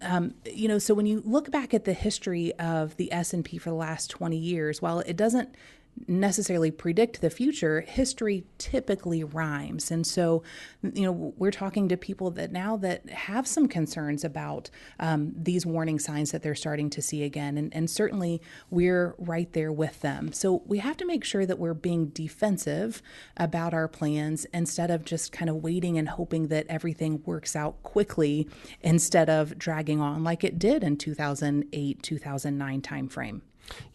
Um, 0.00 0.34
you 0.44 0.68
know, 0.68 0.78
so 0.78 0.94
when 0.94 1.06
you 1.06 1.22
look 1.24 1.50
back 1.50 1.74
at 1.74 1.84
the 1.84 1.92
history 1.92 2.52
of 2.58 2.96
the 2.96 3.12
S&P 3.12 3.58
for 3.58 3.70
the 3.70 3.76
last 3.76 4.10
20 4.10 4.36
years, 4.36 4.80
while 4.80 5.00
it 5.00 5.16
doesn't 5.16 5.54
necessarily 6.08 6.70
predict 6.70 7.20
the 7.20 7.30
future, 7.30 7.82
history 7.82 8.44
typically 8.58 9.22
rhymes. 9.22 9.90
And 9.90 10.06
so, 10.06 10.42
you 10.82 11.02
know, 11.02 11.34
we're 11.36 11.50
talking 11.50 11.88
to 11.88 11.96
people 11.96 12.30
that 12.32 12.50
now 12.50 12.76
that 12.78 13.08
have 13.10 13.46
some 13.46 13.68
concerns 13.68 14.24
about 14.24 14.70
um, 14.98 15.32
these 15.36 15.64
warning 15.64 15.98
signs 15.98 16.32
that 16.32 16.42
they're 16.42 16.54
starting 16.54 16.90
to 16.90 17.02
see 17.02 17.22
again. 17.22 17.56
And, 17.56 17.74
and 17.74 17.88
certainly 17.88 18.40
we're 18.70 19.14
right 19.18 19.52
there 19.52 19.72
with 19.72 20.00
them. 20.00 20.32
So 20.32 20.62
we 20.66 20.78
have 20.78 20.96
to 20.98 21.06
make 21.06 21.24
sure 21.24 21.46
that 21.46 21.58
we're 21.58 21.74
being 21.74 22.06
defensive 22.08 23.02
about 23.36 23.74
our 23.74 23.88
plans 23.88 24.46
instead 24.52 24.90
of 24.90 25.04
just 25.04 25.32
kind 25.32 25.48
of 25.48 25.56
waiting 25.56 25.98
and 25.98 26.08
hoping 26.08 26.48
that 26.48 26.66
everything 26.68 27.22
works 27.24 27.54
out 27.54 27.82
quickly 27.82 28.48
instead 28.80 29.30
of 29.30 29.58
dragging 29.58 30.00
on 30.00 30.24
like 30.24 30.42
it 30.44 30.58
did 30.58 30.82
in 30.82 30.96
2008, 30.96 32.02
2009 32.02 32.82
timeframe. 32.82 33.40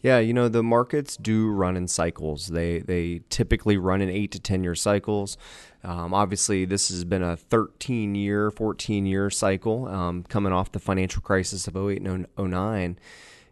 Yeah, 0.01 0.19
you 0.19 0.33
know 0.33 0.47
the 0.49 0.63
markets 0.63 1.17
do 1.17 1.49
run 1.49 1.75
in 1.77 1.87
cycles. 1.87 2.47
They 2.47 2.79
they 2.79 3.21
typically 3.29 3.77
run 3.77 4.01
in 4.01 4.09
eight 4.09 4.31
to 4.31 4.39
ten 4.39 4.63
year 4.63 4.75
cycles. 4.75 5.37
Um, 5.83 6.13
obviously, 6.13 6.65
this 6.65 6.89
has 6.89 7.05
been 7.05 7.23
a 7.23 7.37
13 7.37 8.15
year, 8.15 8.51
14 8.51 9.05
year 9.05 9.29
cycle 9.29 9.87
um, 9.87 10.23
coming 10.23 10.51
off 10.51 10.71
the 10.71 10.79
financial 10.79 11.21
crisis 11.21 11.67
of 11.67 11.77
08 11.77 12.01
and 12.01 12.27
09. 12.37 12.99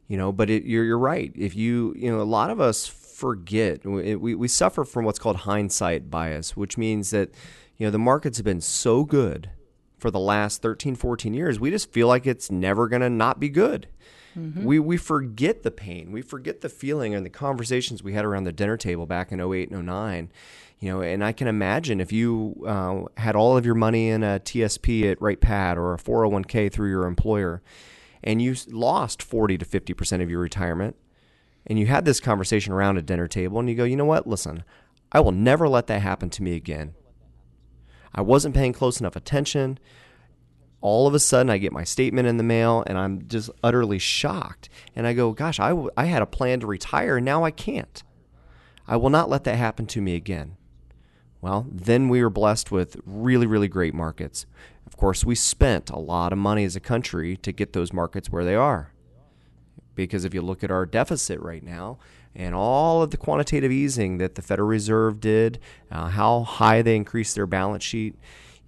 You 0.08 0.18
know, 0.18 0.32
but 0.32 0.50
it, 0.50 0.64
you're 0.66 0.84
you're 0.84 1.00
right. 1.00 1.32
If 1.36 1.56
you 1.56 1.94
you 1.98 2.12
know 2.12 2.22
a 2.22 2.24
lot 2.24 2.50
of 2.50 2.60
us 2.60 2.88
forget 2.88 3.86
we, 3.86 4.16
we 4.16 4.36
we 4.36 4.48
suffer 4.48 4.84
from 4.84 5.06
what's 5.06 5.20
called 5.20 5.38
hindsight 5.38 6.12
bias, 6.12 6.58
which 6.58 6.78
means 6.78 7.12
that 7.12 7.32
you 7.78 7.88
know 7.88 7.92
the 7.92 8.00
markets 8.00 8.38
have 8.38 8.46
been 8.46 8.62
so 8.62 9.04
good 9.04 9.50
for 10.06 10.12
the 10.12 10.20
last 10.20 10.62
13, 10.62 10.96
14 10.96 11.34
years, 11.34 11.60
we 11.60 11.72
just 11.72 11.92
feel 11.92 12.08
like 12.08 12.28
it's 12.28 12.52
never 12.52 12.88
going 12.88 13.02
to 13.02 13.10
not 13.10 13.40
be 13.40 13.50
good. 13.50 13.88
Mm-hmm. 14.38 14.64
We 14.64 14.80
we 14.80 14.98
forget 14.98 15.64
the 15.64 15.72
pain. 15.72 16.12
We 16.12 16.22
forget 16.22 16.62
the 16.62 16.70
feeling 16.70 17.14
and 17.14 17.26
the 17.26 17.30
conversations 17.30 18.04
we 18.04 18.14
had 18.14 18.26
around 18.26 18.44
the 18.44 18.52
dinner 18.52 18.78
table 18.78 19.06
back 19.06 19.32
in 19.32 19.40
08 19.40 19.72
and 19.72 19.86
09. 19.86 20.32
You 20.80 20.92
know, 20.92 21.02
and 21.02 21.24
I 21.24 21.32
can 21.32 21.48
imagine 21.48 22.02
if 22.02 22.12
you 22.12 22.64
uh, 22.68 23.04
had 23.18 23.36
all 23.36 23.56
of 23.58 23.66
your 23.66 23.76
money 23.76 24.10
in 24.10 24.24
a 24.24 24.40
TSP 24.40 25.10
at 25.10 25.22
Wright-Patt 25.22 25.78
or 25.78 25.94
a 25.94 25.98
401k 25.98 26.72
through 26.72 26.90
your 26.90 27.06
employer, 27.06 27.62
and 28.24 28.42
you 28.42 28.56
lost 28.70 29.24
40 29.24 29.58
to 29.58 29.66
50 29.66 29.94
percent 29.94 30.22
of 30.22 30.30
your 30.30 30.42
retirement, 30.42 30.98
and 31.66 31.80
you 31.80 31.86
had 31.86 32.04
this 32.04 32.20
conversation 32.20 32.74
around 32.74 32.98
a 32.98 33.02
dinner 33.02 33.28
table, 33.28 33.60
and 33.60 33.70
you 33.70 33.76
go, 33.76 33.86
you 33.86 33.96
know 33.96 34.06
what? 34.06 34.28
Listen, 34.28 34.64
I 35.12 35.22
will 35.22 35.32
never 35.32 35.70
let 35.70 35.88
that 35.88 36.02
happen 36.02 36.30
to 36.32 36.44
me 36.44 36.56
again. 36.56 36.94
I 38.14 38.22
wasn't 38.22 38.56
paying 38.56 38.74
close 38.74 39.00
enough 39.00 39.16
attention 39.16 39.80
all 40.82 41.08
of 41.08 41.14
a 41.14 41.20
sudden 41.20 41.50
I 41.50 41.58
get 41.58 41.72
my 41.72 41.84
statement 41.84 42.28
in 42.28 42.38
the 42.38 42.44
mail 42.44 42.84
and 42.86 42.98
I'm 42.98 43.28
just 43.28 43.50
utterly 43.64 44.00
shocked. 44.00 44.70
And 44.96 45.08
I 45.08 45.14
go, 45.14 45.32
gosh, 45.32 45.60
I, 45.60 45.70
w- 45.70 45.90
I 45.98 46.06
had 46.06 46.22
a 46.22 46.28
plan 46.28 46.60
to 46.60 46.68
retire 46.68 47.18
and 47.18 47.26
now 47.26 47.44
I 47.44 47.52
can't. 47.52 48.04
I 48.88 48.98
will 48.98 49.10
not 49.10 49.30
let 49.30 49.44
that 49.46 49.58
happen 49.58 49.88
to 49.88 50.02
me 50.02 50.16
again. 50.16 50.58
Well, 51.42 51.68
then 51.72 52.10
we 52.10 52.24
were 52.24 52.30
blessed 52.30 52.72
with 52.72 52.98
really, 53.06 53.46
really 53.46 53.68
great 53.68 53.94
markets. 53.94 54.46
Of 54.86 54.98
course, 54.98 55.24
we 55.24 55.36
spent 55.36 55.90
a 55.90 56.00
lot 56.00 56.32
of 56.32 56.40
money 56.40 56.64
as 56.64 56.76
a 56.76 56.80
country 56.80 57.38
to 57.38 57.52
get 57.52 57.74
those 57.74 57.94
markets 57.94 58.30
where 58.32 58.46
they 58.46 58.56
are. 58.56 58.92
Because 59.96 60.26
if 60.26 60.34
you 60.34 60.42
look 60.42 60.64
at 60.64 60.72
our 60.72 60.86
deficit 60.86 61.40
right 61.40 61.64
now 61.64 62.00
and 62.36 62.54
all 62.54 63.02
of 63.02 63.12
the 63.12 63.18
quantitative 63.18 63.72
easing 63.72 64.18
that 64.18 64.36
the 64.36 64.42
Federal 64.42 64.68
Reserve 64.68 65.20
did, 65.20 65.60
uh, 65.90 66.10
how 66.10 66.42
high 66.42 66.82
they 66.82 66.96
increased 66.96 67.36
their 67.36 67.48
balance 67.48 67.84
sheet, 67.84 68.16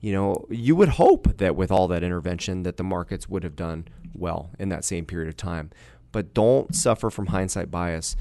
you 0.07 0.13
know, 0.13 0.45
you 0.49 0.73
would 0.73 0.87
hope 0.87 1.35
that 1.35 1.57
with 1.57 1.69
all 1.69 1.89
that 1.89 2.01
intervention 2.01 2.63
that 2.63 2.77
the 2.77 2.83
markets 2.83 3.27
would 3.27 3.43
have 3.43 3.57
done 3.57 3.89
well 4.13 4.51
in 4.57 4.69
that 4.69 4.85
same 4.85 5.03
period 5.03 5.27
of 5.27 5.35
time. 5.35 5.69
But 6.13 6.33
don't 6.33 6.73
suffer 6.73 7.09
from 7.09 7.25
hindsight 7.25 7.69
bias. 7.69 8.15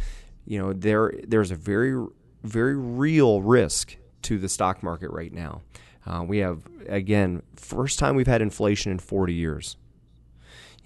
You 0.44 0.58
know, 0.58 0.72
there 0.72 1.12
there's 1.28 1.52
a 1.52 1.54
very 1.54 2.04
very 2.42 2.74
real 2.74 3.40
risk 3.40 3.98
to 4.22 4.36
the 4.36 4.48
stock 4.48 4.82
market 4.82 5.12
right 5.12 5.32
now. 5.32 5.62
Uh, 6.04 6.24
we 6.26 6.38
have 6.38 6.62
again 6.88 7.44
first 7.54 8.00
time 8.00 8.16
we've 8.16 8.26
had 8.26 8.42
inflation 8.42 8.90
in 8.90 8.98
40 8.98 9.32
years. 9.32 9.76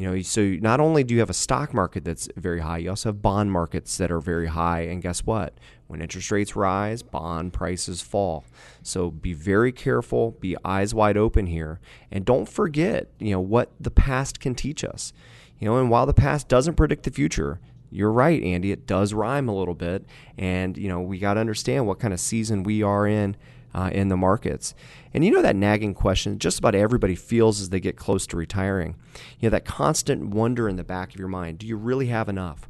You 0.00 0.10
know, 0.10 0.22
so 0.22 0.56
not 0.62 0.80
only 0.80 1.04
do 1.04 1.12
you 1.12 1.20
have 1.20 1.28
a 1.28 1.34
stock 1.34 1.74
market 1.74 2.06
that's 2.06 2.26
very 2.34 2.60
high, 2.60 2.78
you 2.78 2.88
also 2.88 3.10
have 3.10 3.20
bond 3.20 3.52
markets 3.52 3.98
that 3.98 4.10
are 4.10 4.18
very 4.18 4.46
high. 4.46 4.80
And 4.80 5.02
guess 5.02 5.26
what? 5.26 5.52
When 5.88 6.00
interest 6.00 6.30
rates 6.30 6.56
rise, 6.56 7.02
bond 7.02 7.52
prices 7.52 8.00
fall. 8.00 8.46
So 8.82 9.10
be 9.10 9.34
very 9.34 9.72
careful, 9.72 10.30
be 10.40 10.56
eyes 10.64 10.94
wide 10.94 11.18
open 11.18 11.48
here, 11.48 11.80
and 12.10 12.24
don't 12.24 12.48
forget, 12.48 13.08
you 13.18 13.32
know, 13.32 13.40
what 13.40 13.72
the 13.78 13.90
past 13.90 14.40
can 14.40 14.54
teach 14.54 14.84
us. 14.84 15.12
You 15.58 15.68
know, 15.68 15.76
and 15.76 15.90
while 15.90 16.06
the 16.06 16.14
past 16.14 16.48
doesn't 16.48 16.76
predict 16.76 17.02
the 17.02 17.10
future, 17.10 17.60
you're 17.90 18.10
right, 18.10 18.42
Andy. 18.42 18.72
It 18.72 18.86
does 18.86 19.12
rhyme 19.12 19.50
a 19.50 19.54
little 19.54 19.74
bit, 19.74 20.06
and 20.38 20.78
you 20.78 20.88
know 20.88 21.02
we 21.02 21.18
got 21.18 21.34
to 21.34 21.40
understand 21.40 21.86
what 21.86 21.98
kind 21.98 22.14
of 22.14 22.20
season 22.20 22.62
we 22.62 22.82
are 22.82 23.06
in 23.06 23.36
uh, 23.74 23.90
in 23.92 24.08
the 24.08 24.16
markets. 24.16 24.74
And 25.12 25.24
you 25.24 25.30
know 25.30 25.42
that 25.42 25.56
nagging 25.56 25.94
question 25.94 26.38
just 26.38 26.58
about 26.58 26.74
everybody 26.74 27.14
feels 27.14 27.60
as 27.60 27.70
they 27.70 27.80
get 27.80 27.96
close 27.96 28.26
to 28.28 28.36
retiring. 28.36 28.96
You 29.38 29.48
know 29.48 29.50
that 29.50 29.64
constant 29.64 30.28
wonder 30.28 30.68
in 30.68 30.76
the 30.76 30.84
back 30.84 31.14
of 31.14 31.18
your 31.18 31.28
mind: 31.28 31.58
Do 31.58 31.66
you 31.66 31.76
really 31.76 32.06
have 32.06 32.28
enough? 32.28 32.68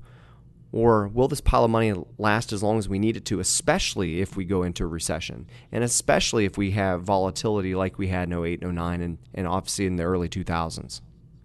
Or 0.73 1.09
will 1.09 1.27
this 1.27 1.41
pile 1.41 1.65
of 1.65 1.71
money 1.71 1.93
last 2.17 2.53
as 2.53 2.63
long 2.63 2.79
as 2.79 2.89
we 2.89 3.01
need 3.01 3.17
it 3.17 3.25
to, 3.27 3.41
especially 3.41 4.21
if 4.21 4.37
we 4.37 4.45
go 4.45 4.63
into 4.63 4.85
a 4.85 4.87
recession? 4.87 5.47
And 5.73 5.83
especially 5.83 6.45
if 6.45 6.57
we 6.57 6.71
have 6.73 7.03
volatility 7.03 7.75
like 7.75 7.99
we 7.99 8.09
had 8.09 8.31
in 8.31 8.45
08, 8.45 8.63
09, 8.63 9.01
and, 9.01 9.19
and 9.35 9.47
obviously 9.49 9.87
in 9.87 9.97
the 9.97 10.05
early 10.05 10.29
2000s. 10.29 11.01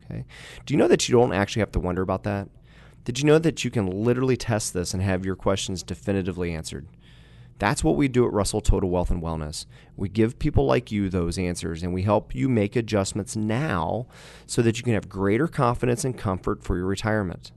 Okay. 0.06 0.26
Do 0.66 0.74
you 0.74 0.78
know 0.78 0.88
that 0.88 1.10
you 1.10 1.14
don't 1.14 1.34
actually 1.34 1.62
have 1.62 1.72
to 1.72 1.80
wonder 1.80 2.04
about 2.04 2.24
that? 2.24 2.50
Did 3.04 3.20
you 3.20 3.26
know 3.26 3.40
that 3.40 3.64
you 3.64 3.72
can 3.72 3.88
literally 3.88 4.38
test 4.38 4.74
this 4.74 4.94
and 4.94 5.02
have 5.02 5.26
your 5.26 5.36
questions 5.36 5.82
definitively 5.82 6.54
answered? 6.54 6.88
That's 7.58 7.84
what 7.84 7.96
we 7.96 8.08
do 8.08 8.26
at 8.26 8.34
Russell 8.34 8.60
Total 8.60 8.90
Wealth 8.90 9.10
and 9.10 9.24
Wellness. 9.24 9.66
We 9.96 10.10
give 10.10 10.40
people 10.40 10.66
like 10.66 10.92
you 10.92 11.10
those 11.10 11.38
answers 11.38 11.84
and 11.84 11.94
we 11.94 12.02
help 12.02 12.36
you 12.36 12.50
make 12.50 12.76
adjustments 12.76 13.36
now 13.36 14.08
so 14.46 14.62
that 14.62 14.78
you 14.78 14.84
can 14.84 14.94
have 14.94 15.08
greater 15.08 15.48
confidence 15.48 16.04
and 16.04 16.18
comfort 16.18 16.64
for 16.64 16.76
your 16.76 16.86
retirement. 16.86 17.52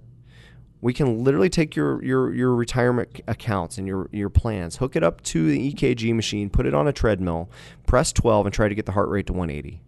We 0.80 0.92
can 0.92 1.24
literally 1.24 1.48
take 1.48 1.74
your, 1.74 2.02
your, 2.04 2.32
your 2.32 2.54
retirement 2.54 3.20
accounts 3.26 3.78
and 3.78 3.88
your, 3.88 4.08
your 4.12 4.30
plans, 4.30 4.76
hook 4.76 4.94
it 4.94 5.02
up 5.02 5.20
to 5.22 5.50
the 5.50 5.72
EKG 5.72 6.14
machine, 6.14 6.48
put 6.48 6.66
it 6.66 6.74
on 6.74 6.86
a 6.86 6.92
treadmill, 6.92 7.50
press 7.84 8.12
12, 8.12 8.46
and 8.46 8.54
try 8.54 8.68
to 8.68 8.74
get 8.76 8.86
the 8.86 8.92
heart 8.92 9.08
rate 9.08 9.26
to 9.26 9.32
180. 9.32 9.82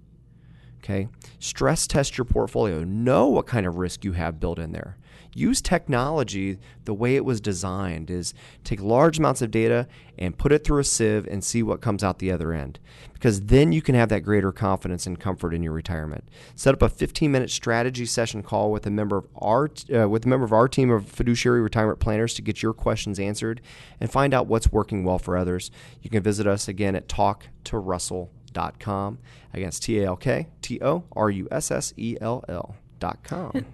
Okay? 0.82 1.08
Stress 1.38 1.86
test 1.86 2.18
your 2.18 2.24
portfolio. 2.24 2.82
Know 2.82 3.28
what 3.28 3.46
kind 3.46 3.66
of 3.66 3.76
risk 3.76 4.04
you 4.04 4.12
have 4.12 4.40
built 4.40 4.58
in 4.58 4.72
there. 4.72 4.96
Use 5.34 5.60
technology 5.60 6.58
the 6.84 6.94
way 6.94 7.14
it 7.14 7.24
was 7.24 7.40
designed 7.40 8.10
is 8.10 8.34
take 8.64 8.82
large 8.82 9.18
amounts 9.18 9.42
of 9.42 9.50
data 9.50 9.86
and 10.18 10.36
put 10.36 10.50
it 10.50 10.64
through 10.64 10.80
a 10.80 10.84
sieve 10.84 11.26
and 11.28 11.44
see 11.44 11.62
what 11.62 11.80
comes 11.80 12.02
out 12.02 12.18
the 12.18 12.32
other 12.32 12.52
end. 12.52 12.80
Because 13.12 13.42
then 13.42 13.70
you 13.70 13.80
can 13.80 13.94
have 13.94 14.08
that 14.08 14.20
greater 14.20 14.50
confidence 14.50 15.06
and 15.06 15.20
comfort 15.20 15.54
in 15.54 15.62
your 15.62 15.72
retirement. 15.72 16.24
Set 16.56 16.74
up 16.74 16.82
a 16.82 16.88
15-minute 16.88 17.50
strategy 17.50 18.06
session 18.06 18.42
call 18.42 18.72
with 18.72 18.86
a 18.86 18.90
member 18.90 19.18
of 19.18 19.28
our 19.36 19.70
uh, 19.94 20.08
with 20.08 20.24
a 20.24 20.28
member 20.28 20.44
of 20.44 20.52
our 20.52 20.66
team 20.66 20.90
of 20.90 21.06
fiduciary 21.06 21.60
retirement 21.60 22.00
planners 22.00 22.34
to 22.34 22.42
get 22.42 22.62
your 22.62 22.72
questions 22.72 23.20
answered 23.20 23.60
and 24.00 24.10
find 24.10 24.34
out 24.34 24.46
what's 24.46 24.72
working 24.72 25.04
well 25.04 25.18
for 25.18 25.36
others. 25.36 25.70
You 26.02 26.10
can 26.10 26.22
visit 26.22 26.46
us 26.46 26.66
again 26.66 26.96
at 26.96 27.08
talktorussell.com. 27.08 29.18
Against 29.52 29.82
T 29.84 30.00
A 30.00 30.06
L 30.06 30.16
K 30.16 30.48
T 30.62 30.80
O 30.82 31.04
R 31.14 31.30
U 31.30 31.46
S 31.50 31.70
S 31.70 31.94
E 31.96 32.16
L 32.20 32.44
L 32.48 32.74
dot 32.98 33.22
com. 33.22 33.64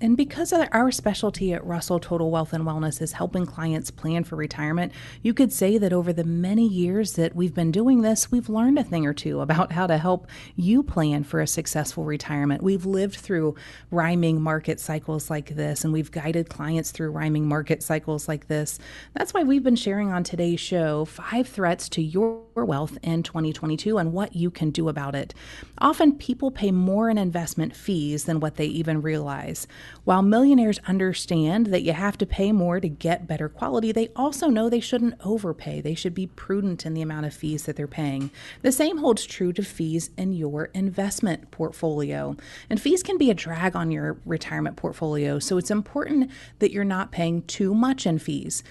And 0.00 0.16
because 0.16 0.52
our 0.52 0.92
specialty 0.92 1.52
at 1.52 1.66
Russell 1.66 1.98
Total 1.98 2.30
Wealth 2.30 2.52
and 2.52 2.64
Wellness 2.64 3.02
is 3.02 3.12
helping 3.12 3.46
clients 3.46 3.90
plan 3.90 4.22
for 4.22 4.36
retirement, 4.36 4.92
you 5.22 5.34
could 5.34 5.52
say 5.52 5.76
that 5.76 5.92
over 5.92 6.12
the 6.12 6.22
many 6.22 6.68
years 6.68 7.14
that 7.14 7.34
we've 7.34 7.54
been 7.54 7.72
doing 7.72 8.02
this, 8.02 8.30
we've 8.30 8.48
learned 8.48 8.78
a 8.78 8.84
thing 8.84 9.06
or 9.06 9.12
two 9.12 9.40
about 9.40 9.72
how 9.72 9.88
to 9.88 9.98
help 9.98 10.28
you 10.54 10.84
plan 10.84 11.24
for 11.24 11.40
a 11.40 11.48
successful 11.48 12.04
retirement. 12.04 12.62
We've 12.62 12.86
lived 12.86 13.16
through 13.16 13.56
rhyming 13.90 14.40
market 14.40 14.78
cycles 14.78 15.30
like 15.30 15.56
this, 15.56 15.82
and 15.82 15.92
we've 15.92 16.12
guided 16.12 16.48
clients 16.48 16.92
through 16.92 17.10
rhyming 17.10 17.48
market 17.48 17.82
cycles 17.82 18.28
like 18.28 18.46
this. 18.46 18.78
That's 19.14 19.34
why 19.34 19.42
we've 19.42 19.64
been 19.64 19.74
sharing 19.74 20.12
on 20.12 20.22
today's 20.22 20.60
show 20.60 21.06
five 21.06 21.48
threats 21.48 21.88
to 21.90 22.02
your 22.02 22.42
wealth 22.64 22.98
in 23.02 23.22
2022 23.22 23.98
and 23.98 24.12
what 24.12 24.34
you 24.34 24.50
can 24.50 24.70
do 24.70 24.88
about 24.88 25.14
it. 25.14 25.34
Often 25.78 26.18
people 26.18 26.50
pay 26.50 26.70
more 26.70 27.10
in 27.10 27.18
investment 27.18 27.74
fees 27.74 28.24
than 28.24 28.40
what 28.40 28.56
they 28.56 28.66
even 28.66 29.02
realize. 29.02 29.66
While 30.04 30.22
millionaires 30.22 30.80
understand 30.86 31.66
that 31.66 31.82
you 31.82 31.92
have 31.92 32.18
to 32.18 32.26
pay 32.26 32.52
more 32.52 32.80
to 32.80 32.88
get 32.88 33.26
better 33.26 33.48
quality, 33.48 33.92
they 33.92 34.08
also 34.16 34.48
know 34.48 34.68
they 34.68 34.80
shouldn't 34.80 35.14
overpay. 35.24 35.80
They 35.80 35.94
should 35.94 36.14
be 36.14 36.26
prudent 36.26 36.86
in 36.86 36.94
the 36.94 37.02
amount 37.02 37.26
of 37.26 37.34
fees 37.34 37.64
that 37.64 37.76
they're 37.76 37.86
paying. 37.86 38.30
The 38.62 38.72
same 38.72 38.98
holds 38.98 39.24
true 39.24 39.52
to 39.52 39.62
fees 39.62 40.10
in 40.16 40.32
your 40.32 40.66
investment 40.74 41.50
portfolio. 41.50 42.36
And 42.68 42.80
fees 42.80 43.02
can 43.02 43.18
be 43.18 43.30
a 43.30 43.34
drag 43.34 43.76
on 43.76 43.90
your 43.90 44.18
retirement 44.24 44.76
portfolio, 44.76 45.38
so 45.38 45.58
it's 45.58 45.70
important 45.70 46.30
that 46.58 46.72
you're 46.72 46.84
not 46.84 47.12
paying 47.12 47.42
too 47.42 47.74
much 47.74 48.06
in 48.06 48.18
fees. 48.18 48.62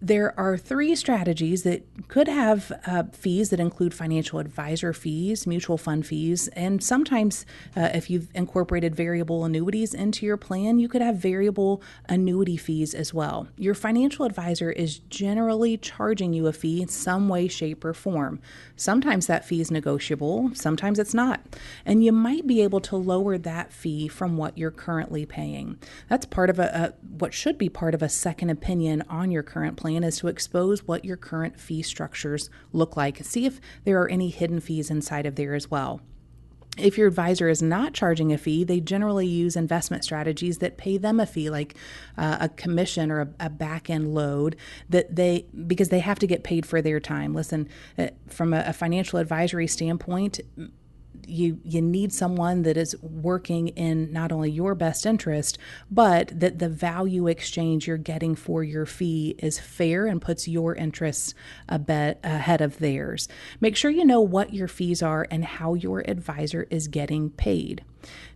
There 0.00 0.38
are 0.38 0.56
three 0.56 0.94
strategies 0.94 1.64
that 1.64 1.82
could 2.06 2.28
have 2.28 2.70
uh, 2.86 3.04
fees 3.10 3.50
that 3.50 3.58
include 3.58 3.92
financial 3.92 4.38
advisor 4.38 4.92
fees, 4.92 5.44
mutual 5.44 5.76
fund 5.76 6.06
fees, 6.06 6.46
and 6.48 6.82
sometimes 6.82 7.44
uh, 7.76 7.90
if 7.92 8.08
you've 8.08 8.28
incorporated 8.32 8.94
variable 8.94 9.44
annuities 9.44 9.94
into 9.94 10.24
your 10.24 10.36
plan, 10.36 10.78
you 10.78 10.88
could 10.88 11.02
have 11.02 11.16
variable 11.16 11.82
annuity 12.08 12.56
fees 12.56 12.94
as 12.94 13.12
well. 13.12 13.48
Your 13.56 13.74
financial 13.74 14.24
advisor 14.24 14.70
is 14.70 15.00
generally 15.00 15.76
charging 15.76 16.32
you 16.32 16.46
a 16.46 16.52
fee 16.52 16.80
in 16.80 16.86
some 16.86 17.28
way, 17.28 17.48
shape, 17.48 17.84
or 17.84 17.92
form. 17.92 18.40
Sometimes 18.76 19.26
that 19.26 19.44
fee 19.44 19.60
is 19.60 19.72
negotiable, 19.72 20.52
sometimes 20.54 21.00
it's 21.00 21.14
not. 21.14 21.40
And 21.84 22.04
you 22.04 22.12
might 22.12 22.46
be 22.46 22.62
able 22.62 22.80
to 22.82 22.96
lower 22.96 23.36
that 23.36 23.72
fee 23.72 24.06
from 24.06 24.36
what 24.36 24.56
you're 24.56 24.70
currently 24.70 25.26
paying. 25.26 25.76
That's 26.08 26.24
part 26.24 26.50
of 26.50 26.60
a, 26.60 26.94
a 27.02 27.08
what 27.18 27.34
should 27.34 27.58
be 27.58 27.68
part 27.68 27.94
of 27.94 28.02
a 28.02 28.08
second 28.08 28.50
opinion 28.50 29.02
on 29.08 29.32
your 29.32 29.42
current 29.42 29.76
plan 29.76 29.87
plan 29.88 30.04
is 30.04 30.18
to 30.18 30.28
expose 30.28 30.86
what 30.86 31.04
your 31.04 31.16
current 31.16 31.58
fee 31.58 31.82
structures 31.82 32.50
look 32.72 32.96
like. 32.96 33.24
See 33.24 33.46
if 33.46 33.60
there 33.84 34.00
are 34.02 34.08
any 34.08 34.28
hidden 34.28 34.60
fees 34.60 34.90
inside 34.90 35.24
of 35.24 35.36
there 35.36 35.54
as 35.54 35.70
well. 35.70 36.00
If 36.76 36.96
your 36.96 37.08
advisor 37.08 37.48
is 37.48 37.60
not 37.60 37.92
charging 37.92 38.32
a 38.32 38.38
fee, 38.38 38.62
they 38.62 38.78
generally 38.78 39.26
use 39.26 39.56
investment 39.56 40.04
strategies 40.04 40.58
that 40.58 40.76
pay 40.76 40.96
them 40.96 41.18
a 41.18 41.26
fee, 41.26 41.50
like 41.50 41.74
uh, 42.16 42.36
a 42.42 42.48
commission 42.50 43.10
or 43.10 43.20
a, 43.22 43.28
a 43.40 43.50
back 43.50 43.90
end 43.90 44.14
load, 44.14 44.54
that 44.88 45.16
they 45.16 45.46
because 45.66 45.88
they 45.88 45.98
have 45.98 46.20
to 46.20 46.26
get 46.26 46.44
paid 46.44 46.64
for 46.64 46.80
their 46.80 47.00
time. 47.00 47.34
Listen, 47.34 47.68
uh, 47.98 48.08
from 48.28 48.52
a, 48.52 48.62
a 48.66 48.72
financial 48.72 49.18
advisory 49.18 49.66
standpoint, 49.66 50.40
you 51.28 51.60
you 51.64 51.82
need 51.82 52.12
someone 52.12 52.62
that 52.62 52.76
is 52.76 52.96
working 53.02 53.68
in 53.68 54.12
not 54.12 54.32
only 54.32 54.50
your 54.50 54.74
best 54.74 55.06
interest 55.06 55.58
but 55.90 56.28
that 56.38 56.58
the 56.58 56.68
value 56.68 57.26
exchange 57.26 57.86
you're 57.86 57.96
getting 57.96 58.34
for 58.34 58.64
your 58.64 58.86
fee 58.86 59.34
is 59.38 59.58
fair 59.58 60.06
and 60.06 60.22
puts 60.22 60.48
your 60.48 60.74
interests 60.74 61.34
a 61.68 61.78
bit 61.78 62.18
ahead 62.24 62.60
of 62.60 62.78
theirs. 62.78 63.28
Make 63.60 63.76
sure 63.76 63.90
you 63.90 64.04
know 64.04 64.20
what 64.20 64.54
your 64.54 64.68
fees 64.68 65.02
are 65.02 65.26
and 65.30 65.44
how 65.44 65.74
your 65.74 66.00
advisor 66.08 66.66
is 66.70 66.88
getting 66.88 67.30
paid 67.30 67.84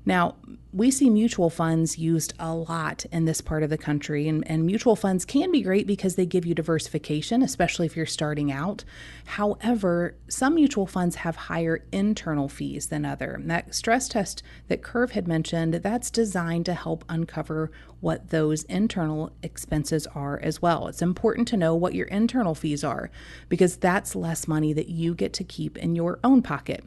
now, 0.05 0.35
we 0.72 0.90
see 0.90 1.11
mutual 1.11 1.48
funds 1.48 1.96
used 1.96 2.35
a 2.38 2.53
lot 2.55 3.05
in 3.12 3.25
this 3.25 3.40
part 3.40 3.62
of 3.62 3.70
the 3.70 3.79
country, 3.79 4.27
and, 4.27 4.42
and, 4.48 4.66
mutual 4.66 4.96
funds 4.96 5.25
can 5.25 5.53
be 5.53 5.62
great 5.62 5.87
because 5.87 6.16
they 6.16 6.27
give 6.27 6.44
you 6.44 6.55
diversification, 6.55 7.42
especially 7.42 7.87
if 7.87 7.96
you're 7.96 8.07
starting 8.07 8.51
out. 8.51 8.85
However, 9.27 10.16
some 10.29 10.57
mutual 10.57 10.87
funds 10.87 11.16
have 11.16 11.37
higher 11.37 11.85
internal 11.92 12.48
fees 12.48 12.87
than 12.87 13.05
other. 13.05 13.35
And 13.35 13.51
that 13.51 13.75
stress 13.75 14.09
test 14.09 14.42
that 14.68 14.83
Curve 14.83 15.12
had 15.12 15.29
mentioned, 15.29 15.75
that's 15.75 16.11
designed 16.11 16.66
to 16.66 16.75
help 16.75 17.05
uncover 17.09 17.70
what 18.01 18.31
those 18.31 18.64
internal 18.64 19.31
expenses 19.42 20.09
are 20.09 20.40
as 20.40 20.61
well. 20.61 20.88
It's 20.88 21.03
important 21.03 21.46
to 21.48 21.57
know 21.57 21.75
what 21.77 21.94
your 21.94 22.09
internal 22.09 22.55
fees 22.55 22.83
are 22.83 23.11
because 23.48 23.77
that's 23.77 24.16
less 24.16 24.48
money 24.48 24.72
that 24.72 24.88
you 24.88 25.14
get 25.14 25.33
to 25.35 25.44
keep 25.44 25.79
in 25.79 25.94
your 25.94 26.18
own 26.25 26.42
pocket. 26.42 26.83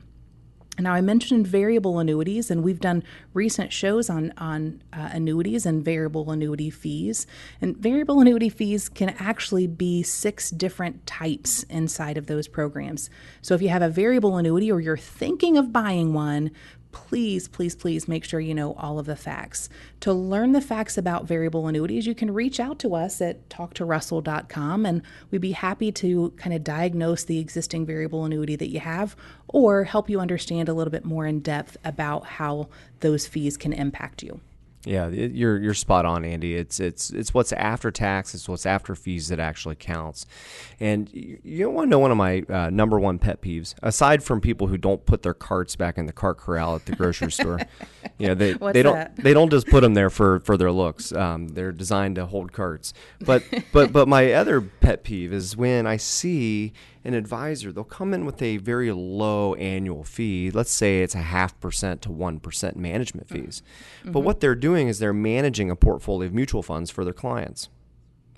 Now, 0.78 0.94
I 0.94 1.02
mentioned 1.02 1.48
variable 1.48 2.00
annuities, 2.00 2.52
and 2.52 2.64
we've 2.64 2.80
done 2.80 3.04
recent 3.34 3.72
shows 3.72 4.10
on, 4.10 4.34
on 4.38 4.82
uh, 4.92 5.10
annuities 5.14 5.66
and 5.66 5.84
variable 5.84 6.30
annuity 6.32 6.70
fees. 6.70 7.26
And 7.62 7.78
variable 7.78 8.20
annuity 8.20 8.50
fees 8.50 8.90
can 8.90 9.10
actually 9.18 9.68
be 9.68 10.04
six 10.04 10.50
different 10.50 11.06
types 11.06 11.64
inside 11.64 12.18
of 12.18 12.28
those 12.28 12.48
programs. 12.48 13.10
So, 13.42 13.56
if 13.56 13.62
you 13.62 13.70
have 13.70 13.82
a 13.82 13.90
variable 13.90 14.38
annuity 14.38 14.72
or 14.72 14.82
you're 14.82 14.98
thinking 14.98 15.58
of 15.58 15.72
buying 15.72 16.14
one, 16.14 16.52
please, 16.96 17.50
please, 17.50 17.76
please 17.76 18.08
make 18.08 18.24
sure 18.24 18.40
you 18.40 18.56
know 18.56 18.74
all 18.76 18.98
of 18.98 19.06
the 19.06 19.18
facts. 19.18 19.68
To 20.00 20.14
learn 20.14 20.54
the 20.54 20.62
facts 20.62 20.98
about 20.98 21.28
variable 21.28 21.68
annuities, 21.68 22.08
you 22.08 22.16
can 22.16 22.34
reach 22.34 22.58
out 22.58 22.80
to 22.80 22.96
us 22.96 23.22
at 23.22 23.50
talktorussell.com 23.50 24.86
and 24.86 25.02
we'd 25.30 25.42
be 25.42 25.52
happy 25.52 25.92
to 25.92 26.30
kind 26.38 26.56
of 26.56 26.64
diagnose 26.64 27.26
the 27.26 27.40
existing 27.40 27.86
variable 27.86 28.24
annuity 28.24 28.56
that 28.56 28.70
you 28.70 28.80
have 28.80 29.18
or 29.56 29.86
help 29.86 30.10
you 30.10 30.20
understand 30.20 30.68
a 30.68 30.74
little 30.74 30.92
bit 30.92 31.06
more 31.06 31.26
in 31.26 31.40
depth 31.40 31.78
about 31.86 32.26
how 32.26 32.68
those 33.00 33.26
fees 33.26 33.56
can 33.56 33.72
impact 33.72 34.22
you. 34.22 34.42
Yeah, 34.84 35.08
you're 35.08 35.58
you're 35.58 35.74
spot 35.74 36.06
on, 36.06 36.26
Andy. 36.26 36.56
It's 36.56 36.80
it's 36.80 37.10
it's 37.10 37.34
what's 37.34 37.54
after 37.54 37.90
tax, 37.90 38.36
it's 38.36 38.50
what's 38.50 38.66
after 38.66 38.96
fees 38.96 39.30
that 39.30 39.40
actually 39.40 39.76
counts. 39.76 40.26
And 40.80 41.10
you 41.14 41.70
want 41.70 41.88
to 41.88 41.90
know 41.90 42.00
one 42.00 42.12
of 42.12 42.18
my 42.18 42.44
uh, 42.50 42.70
number 42.70 43.00
one 43.00 43.18
pet 43.18 43.42
peeves, 43.42 43.74
aside 43.82 44.24
from 44.24 44.42
people 44.42 44.68
who 44.68 44.78
don't 44.78 45.04
put 45.06 45.24
their 45.24 45.34
carts 45.34 45.76
back 45.76 45.98
in 45.98 46.06
the 46.06 46.14
cart 46.14 46.38
corral 46.38 46.76
at 46.76 46.86
the 46.86 46.96
grocery 46.96 47.32
store. 47.32 47.60
you 48.20 48.28
know, 48.28 48.36
they 48.36 48.54
What's 48.54 48.74
they 48.74 48.84
don't 48.84 48.96
that? 48.96 49.16
they 49.16 49.34
don't 49.34 49.50
just 49.50 49.68
put 49.68 49.82
them 49.82 49.96
there 49.96 50.10
for 50.10 50.42
for 50.42 50.58
their 50.58 50.72
looks. 50.72 51.12
Um, 51.14 51.48
they're 51.48 51.72
designed 51.72 52.18
to 52.18 52.26
hold 52.28 52.52
carts. 52.52 52.94
But 53.22 53.44
but 53.72 53.92
but 53.92 54.08
my 54.08 54.34
other 54.34 54.62
pet 54.62 55.04
peeve 55.04 55.34
is 55.34 55.58
when 55.58 55.88
I 55.88 55.98
see 55.98 56.74
an 57.06 57.14
advisor, 57.14 57.72
they'll 57.72 57.84
come 57.84 58.14
in 58.14 58.26
with 58.26 58.42
a 58.42 58.58
very 58.58 58.92
low 58.92 59.54
annual 59.56 60.04
fee. 60.04 60.52
Let's 60.52 60.72
say 60.72 61.04
it's 61.04 61.16
a 61.16 61.20
half 61.20 61.58
percent 61.60 62.02
to 62.04 62.12
one 62.12 62.40
percent 62.40 62.76
management 62.76 63.28
mm-hmm. 63.28 63.46
fees. 63.46 63.62
But 64.04 64.12
mm-hmm. 64.12 64.26
what 64.26 64.40
they're 64.40 64.56
doing 64.56 64.88
is 64.88 65.00
they're 65.00 65.14
managing 65.14 65.70
a 65.70 65.76
portfolio 65.76 66.28
of 66.28 66.34
mutual 66.34 66.64
funds 66.64 66.90
for 66.90 67.04
their 67.04 67.14
clients. 67.14 67.70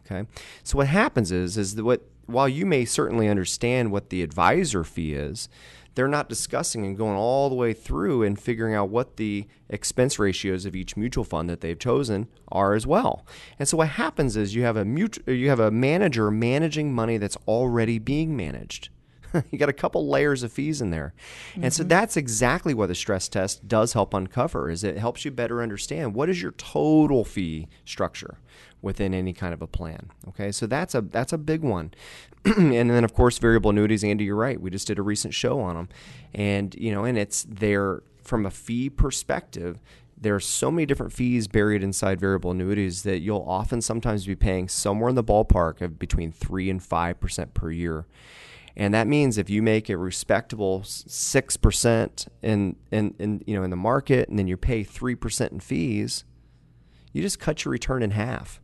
Okay. 0.06 0.28
So 0.64 0.78
what 0.78 0.88
happens 0.88 1.32
is 1.32 1.58
is 1.58 1.76
that 1.76 1.84
what 1.84 2.02
while 2.26 2.50
you 2.50 2.66
may 2.66 2.84
certainly 2.84 3.30
understand 3.30 3.92
what 3.92 4.10
the 4.10 4.22
advisor 4.22 4.84
fee 4.84 5.14
is, 5.14 5.48
they're 5.98 6.08
not 6.08 6.30
discussing 6.30 6.86
and 6.86 6.96
going 6.96 7.18
all 7.18 7.50
the 7.50 7.56
way 7.56 7.74
through 7.74 8.22
and 8.22 8.40
figuring 8.40 8.76
out 8.76 8.88
what 8.88 9.18
the 9.18 9.48
expense 9.68 10.20
ratios 10.20 10.64
of 10.64 10.76
each 10.76 10.96
mutual 10.96 11.24
fund 11.24 11.50
that 11.50 11.60
they've 11.62 11.80
chosen 11.80 12.28
are 12.50 12.76
as 12.76 12.86
well. 12.86 13.26
And 13.58 13.68
so 13.68 13.78
what 13.78 13.90
happens 13.90 14.38
is 14.38 14.54
you 14.54 14.62
have 14.62 14.78
a 14.78 14.86
mutual, 14.86 15.34
you 15.34 15.50
have 15.50 15.60
a 15.60 15.72
manager 15.72 16.30
managing 16.30 16.94
money 16.94 17.18
that's 17.18 17.36
already 17.48 17.98
being 17.98 18.38
managed. 18.38 18.90
you 19.52 19.58
got 19.58 19.70
a 19.70 19.74
couple 19.74 20.08
layers 20.08 20.44
of 20.44 20.52
fees 20.52 20.82
in 20.82 20.92
there. 20.92 21.14
And 21.62 21.74
so 21.74 21.84
mm-hmm. 21.84 21.90
that's 21.90 22.18
exactly 22.18 22.74
what 22.74 22.88
the 22.88 22.96
stress 22.96 23.28
test 23.28 23.68
does 23.68 23.94
help 23.94 24.14
uncover 24.14 24.70
is 24.70 24.84
it 24.84 24.98
helps 24.98 25.26
you 25.26 25.32
better 25.32 25.62
understand 25.62 26.14
what 26.14 26.30
is 26.30 26.42
your 26.42 26.52
total 26.54 27.24
fee 27.24 27.68
structure 27.86 28.38
within 28.82 29.14
any 29.14 29.34
kind 29.34 29.54
of 29.54 29.62
a 29.62 29.68
plan. 29.68 30.12
Okay? 30.28 30.52
So 30.52 30.68
that's 30.68 30.96
a 30.96 31.02
that's 31.02 31.34
a 31.34 31.38
big 31.38 31.62
one. 31.62 31.92
and 32.46 32.90
then 32.90 33.04
of 33.04 33.14
course 33.14 33.38
variable 33.38 33.72
annuities 33.72 34.04
Andy 34.04 34.26
you're 34.26 34.36
right. 34.36 34.60
We 34.60 34.70
just 34.70 34.88
did 34.88 35.00
a 35.00 35.04
recent 35.04 35.34
show 35.34 35.60
on 35.60 35.76
them. 35.76 35.90
And 36.34 36.76
you 36.76 36.92
know, 36.92 37.04
and 37.04 37.18
it's 37.18 37.46
there 37.50 38.04
from 38.24 38.46
a 38.46 38.52
fee 38.52 38.90
perspective 38.90 39.80
there 40.20 40.34
are 40.34 40.40
so 40.40 40.72
many 40.72 40.86
different 40.86 41.14
fees 41.14 41.48
buried 41.48 41.84
inside 41.84 42.20
variable 42.20 42.52
annuities 42.52 43.04
that 43.04 43.20
you'll 43.20 43.46
often 43.48 43.82
sometimes 43.82 44.26
be 44.26 44.36
paying 44.36 44.68
somewhere 44.68 45.10
in 45.10 45.16
the 45.16 45.24
ballpark 45.24 45.82
of 45.82 46.00
between 46.00 46.32
3 46.32 46.72
and 46.72 46.82
5% 46.82 47.54
per 47.54 47.72
year. 47.72 48.06
And 48.80 48.94
that 48.94 49.08
means 49.08 49.40
if 49.40 49.50
you 49.50 49.64
make 49.64 49.90
a 49.90 49.98
respectable 49.98 50.84
six 50.86 51.58
percent 51.58 52.28
in, 52.44 52.76
in, 52.92 53.16
in 53.18 53.44
you 53.48 53.56
know 53.56 53.64
in 53.64 53.72
the 53.72 53.76
market, 53.76 54.30
and 54.30 54.38
then 54.38 54.48
you 54.48 54.56
pay 54.56 54.84
three 54.84 55.16
percent 55.16 55.52
in 55.52 55.60
fees, 55.60 56.24
you 57.12 57.24
just 57.24 57.40
cut 57.40 57.66
your 57.66 57.72
return 57.72 58.04
in 58.04 58.12
half. 58.12 58.62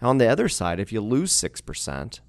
on 0.00 0.18
the 0.18 0.28
other 0.28 0.48
side, 0.48 0.80
if 0.80 0.92
you 0.92 1.00
lose 1.00 1.32
six 1.32 1.60
percent, 1.60 2.20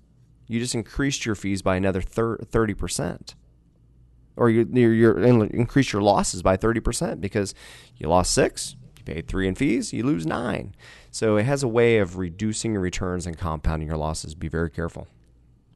you 0.47 0.59
just 0.59 0.75
increased 0.75 1.25
your 1.25 1.35
fees 1.35 1.61
by 1.61 1.75
another 1.75 2.01
thirty 2.01 2.73
percent, 2.73 3.35
or 4.35 4.49
you 4.49 4.67
you 4.73 5.43
increase 5.43 5.93
your 5.93 6.01
losses 6.01 6.41
by 6.41 6.57
thirty 6.57 6.79
percent 6.79 7.21
because 7.21 7.53
you 7.95 8.09
lost 8.09 8.33
six, 8.33 8.75
you 8.97 9.03
paid 9.03 9.27
three 9.27 9.47
in 9.47 9.55
fees, 9.55 9.93
you 9.93 10.03
lose 10.03 10.25
nine. 10.25 10.73
So 11.11 11.37
it 11.37 11.45
has 11.45 11.63
a 11.63 11.67
way 11.67 11.99
of 11.99 12.17
reducing 12.17 12.73
your 12.73 12.81
returns 12.81 13.27
and 13.27 13.37
compounding 13.37 13.87
your 13.87 13.97
losses. 13.97 14.35
Be 14.35 14.47
very 14.47 14.69
careful. 14.69 15.07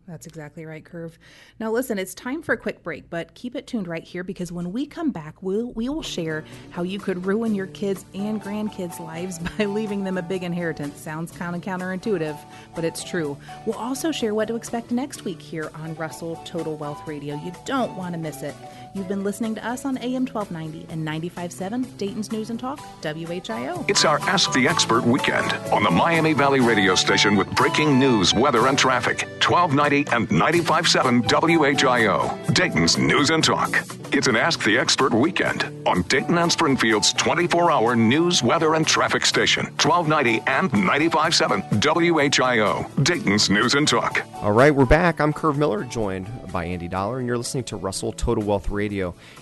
That's 0.07 0.27
exactly 0.27 0.65
right, 0.65 0.85
Kurt. 0.85 1.17
Now, 1.59 1.71
listen, 1.71 1.97
it's 1.97 2.13
time 2.13 2.43
for 2.43 2.53
a 2.53 2.57
quick 2.57 2.83
break, 2.83 3.09
but 3.09 3.33
keep 3.33 3.55
it 3.55 3.65
tuned 3.65 3.87
right 3.87 4.03
here 4.03 4.23
because 4.23 4.51
when 4.51 4.71
we 4.71 4.85
come 4.85 5.09
back, 5.09 5.41
we'll, 5.41 5.71
we 5.71 5.89
will 5.89 6.03
share 6.03 6.45
how 6.69 6.83
you 6.83 6.99
could 6.99 7.25
ruin 7.25 7.55
your 7.55 7.65
kids' 7.67 8.05
and 8.13 8.41
grandkids' 8.41 8.99
lives 8.99 9.39
by 9.57 9.65
leaving 9.65 10.03
them 10.03 10.19
a 10.19 10.21
big 10.21 10.43
inheritance. 10.43 11.01
Sounds 11.01 11.31
kind 11.31 11.55
of 11.55 11.61
counterintuitive, 11.61 12.37
but 12.75 12.85
it's 12.85 13.03
true. 13.03 13.35
We'll 13.65 13.77
also 13.77 14.11
share 14.11 14.35
what 14.35 14.47
to 14.49 14.55
expect 14.55 14.91
next 14.91 15.25
week 15.25 15.41
here 15.41 15.71
on 15.73 15.95
Russell 15.95 16.35
Total 16.45 16.77
Wealth 16.77 17.07
Radio. 17.07 17.35
You 17.35 17.51
don't 17.65 17.95
want 17.97 18.13
to 18.13 18.19
miss 18.19 18.43
it. 18.43 18.53
You've 18.95 19.09
been 19.09 19.25
listening 19.25 19.55
to 19.55 19.67
us 19.67 19.83
on 19.83 19.97
AM 19.97 20.25
1290 20.25 20.87
and 20.89 21.05
95.7 21.05 21.97
Dayton's 21.97 22.31
News 22.31 22.49
and 22.49 22.57
Talk, 22.57 22.79
WHIO. 23.01 23.89
It's 23.89 24.05
our 24.05 24.21
Ask 24.21 24.53
the 24.53 24.69
Expert 24.69 25.03
weekend 25.03 25.51
on 25.73 25.83
the 25.83 25.91
Miami 25.91 26.31
Valley 26.31 26.61
radio 26.61 26.95
station 26.95 27.35
with 27.35 27.53
breaking 27.55 27.99
news, 27.99 28.33
weather, 28.33 28.67
and 28.67 28.79
traffic. 28.79 29.27
1290 29.45 30.15
and 30.15 30.29
95.7 30.29 31.23
WHIO, 31.27 32.53
Dayton's 32.53 32.97
News 32.97 33.31
and 33.31 33.43
Talk. 33.43 33.83
It's 34.13 34.27
an 34.27 34.37
Ask 34.37 34.63
the 34.63 34.77
Expert 34.77 35.13
weekend 35.13 35.65
on 35.85 36.03
Dayton 36.03 36.37
and 36.37 36.49
Springfield's 36.49 37.11
24 37.13 37.69
hour 37.69 37.97
news, 37.97 38.41
weather, 38.41 38.75
and 38.75 38.87
traffic 38.87 39.25
station. 39.25 39.65
1290 39.83 40.41
and 40.49 40.71
95.7 40.71 41.81
WHIO, 41.81 43.03
Dayton's 43.03 43.49
News 43.49 43.73
and 43.73 43.85
Talk. 43.85 44.25
All 44.35 44.53
right, 44.53 44.73
we're 44.73 44.85
back. 44.85 45.19
I'm 45.19 45.33
Kurt 45.33 45.57
Miller, 45.57 45.83
joined 45.83 46.29
by 46.53 46.63
Andy 46.63 46.87
Dollar, 46.87 47.19
and 47.19 47.27
you're 47.27 47.37
listening 47.37 47.65
to 47.65 47.75
Russell 47.75 48.13
Total 48.13 48.41
Wealth 48.41 48.69
Radio. 48.69 48.84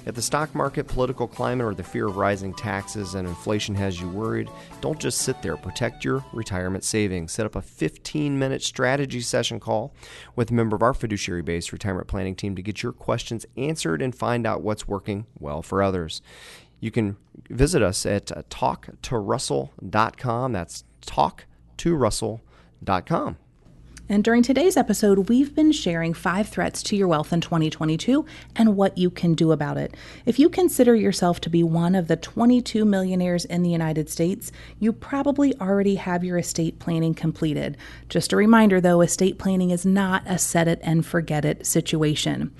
If 0.06 0.15
the 0.15 0.21
stock 0.21 0.56
market, 0.56 0.88
political 0.88 1.27
climate, 1.27 1.65
or 1.65 1.73
the 1.73 1.84
fear 1.84 2.08
of 2.08 2.15
rising 2.17 2.53
taxes 2.53 3.15
and 3.15 3.27
inflation 3.27 3.73
has 3.75 3.99
you 3.99 4.08
worried, 4.10 4.49
don't 4.82 4.99
just 4.99 5.19
sit 5.19 5.41
there. 5.41 5.58
Protect 5.58 6.06
your 6.06 6.23
retirement 6.34 6.84
savings. 6.84 7.32
Set 7.32 7.45
up 7.45 7.56
a 7.56 7.62
15 7.62 8.38
minute 8.38 8.62
strategy 8.63 9.21
session 9.21 9.58
call 9.60 9.93
with 10.36 10.51
a 10.51 10.53
member 10.53 10.75
of 10.75 10.82
our 10.82 10.93
fiduciary 10.93 11.41
based 11.41 11.71
retirement 11.71 12.08
planning 12.08 12.36
team 12.36 12.56
to 12.56 12.62
get 12.62 12.84
your 12.84 12.93
questions 12.93 13.45
answered 13.58 14.01
and 14.01 14.15
find 14.15 14.47
out 14.47 14.62
what's 14.62 14.88
working 14.88 15.25
well 15.39 15.62
for 15.62 15.84
others. 15.84 16.21
You 16.79 16.91
can 16.91 17.17
visit 17.49 17.82
us 17.82 18.06
at 18.06 18.32
uh, 18.32 18.43
talktorussell.com. 18.49 20.51
That's 20.51 20.84
talktorussell.com. 21.06 23.38
And 24.10 24.22
during 24.22 24.44
today's 24.44 24.76
episode, 24.76 25.30
we've 25.30 25.56
been 25.56 25.72
sharing 25.72 26.13
five 26.13 26.50
threats 26.50 26.84
to 26.84 26.96
your 26.98 27.08
wealth 27.08 27.32
in 27.32 27.39
2022 27.39 28.26
and 28.54 28.76
what 28.76 28.98
you 28.98 29.10
can 29.10 29.34
do 29.34 29.54
about 29.54 29.78
it. 29.78 29.96
If 30.26 30.38
you 30.38 30.50
consider 30.50 30.94
yourself 30.94 31.39
to 31.42 31.50
be 31.50 31.63
one 31.63 31.96
of 31.96 32.10
the 32.10 32.18
22 32.18 32.84
millionaires 32.84 33.46
in 33.46 33.63
the 33.63 33.70
United 33.70 34.10
States, 34.10 34.52
you 34.78 34.92
probably 34.92 35.58
already 35.58 35.96
have 35.96 36.22
your 36.22 36.38
estate 36.38 36.80
planning 36.80 37.13
completed. 37.13 37.78
Just 38.10 38.34
a 38.34 38.36
reminder 38.36 38.82
though, 38.82 39.00
estate 39.00 39.39
planning 39.39 39.70
is 39.70 39.86
not 39.86 40.24
a 40.26 40.38
set 40.38 40.68
it 40.68 40.82
and 40.84 41.06
forget 41.06 41.46
it 41.46 41.66
situation. 41.66 42.54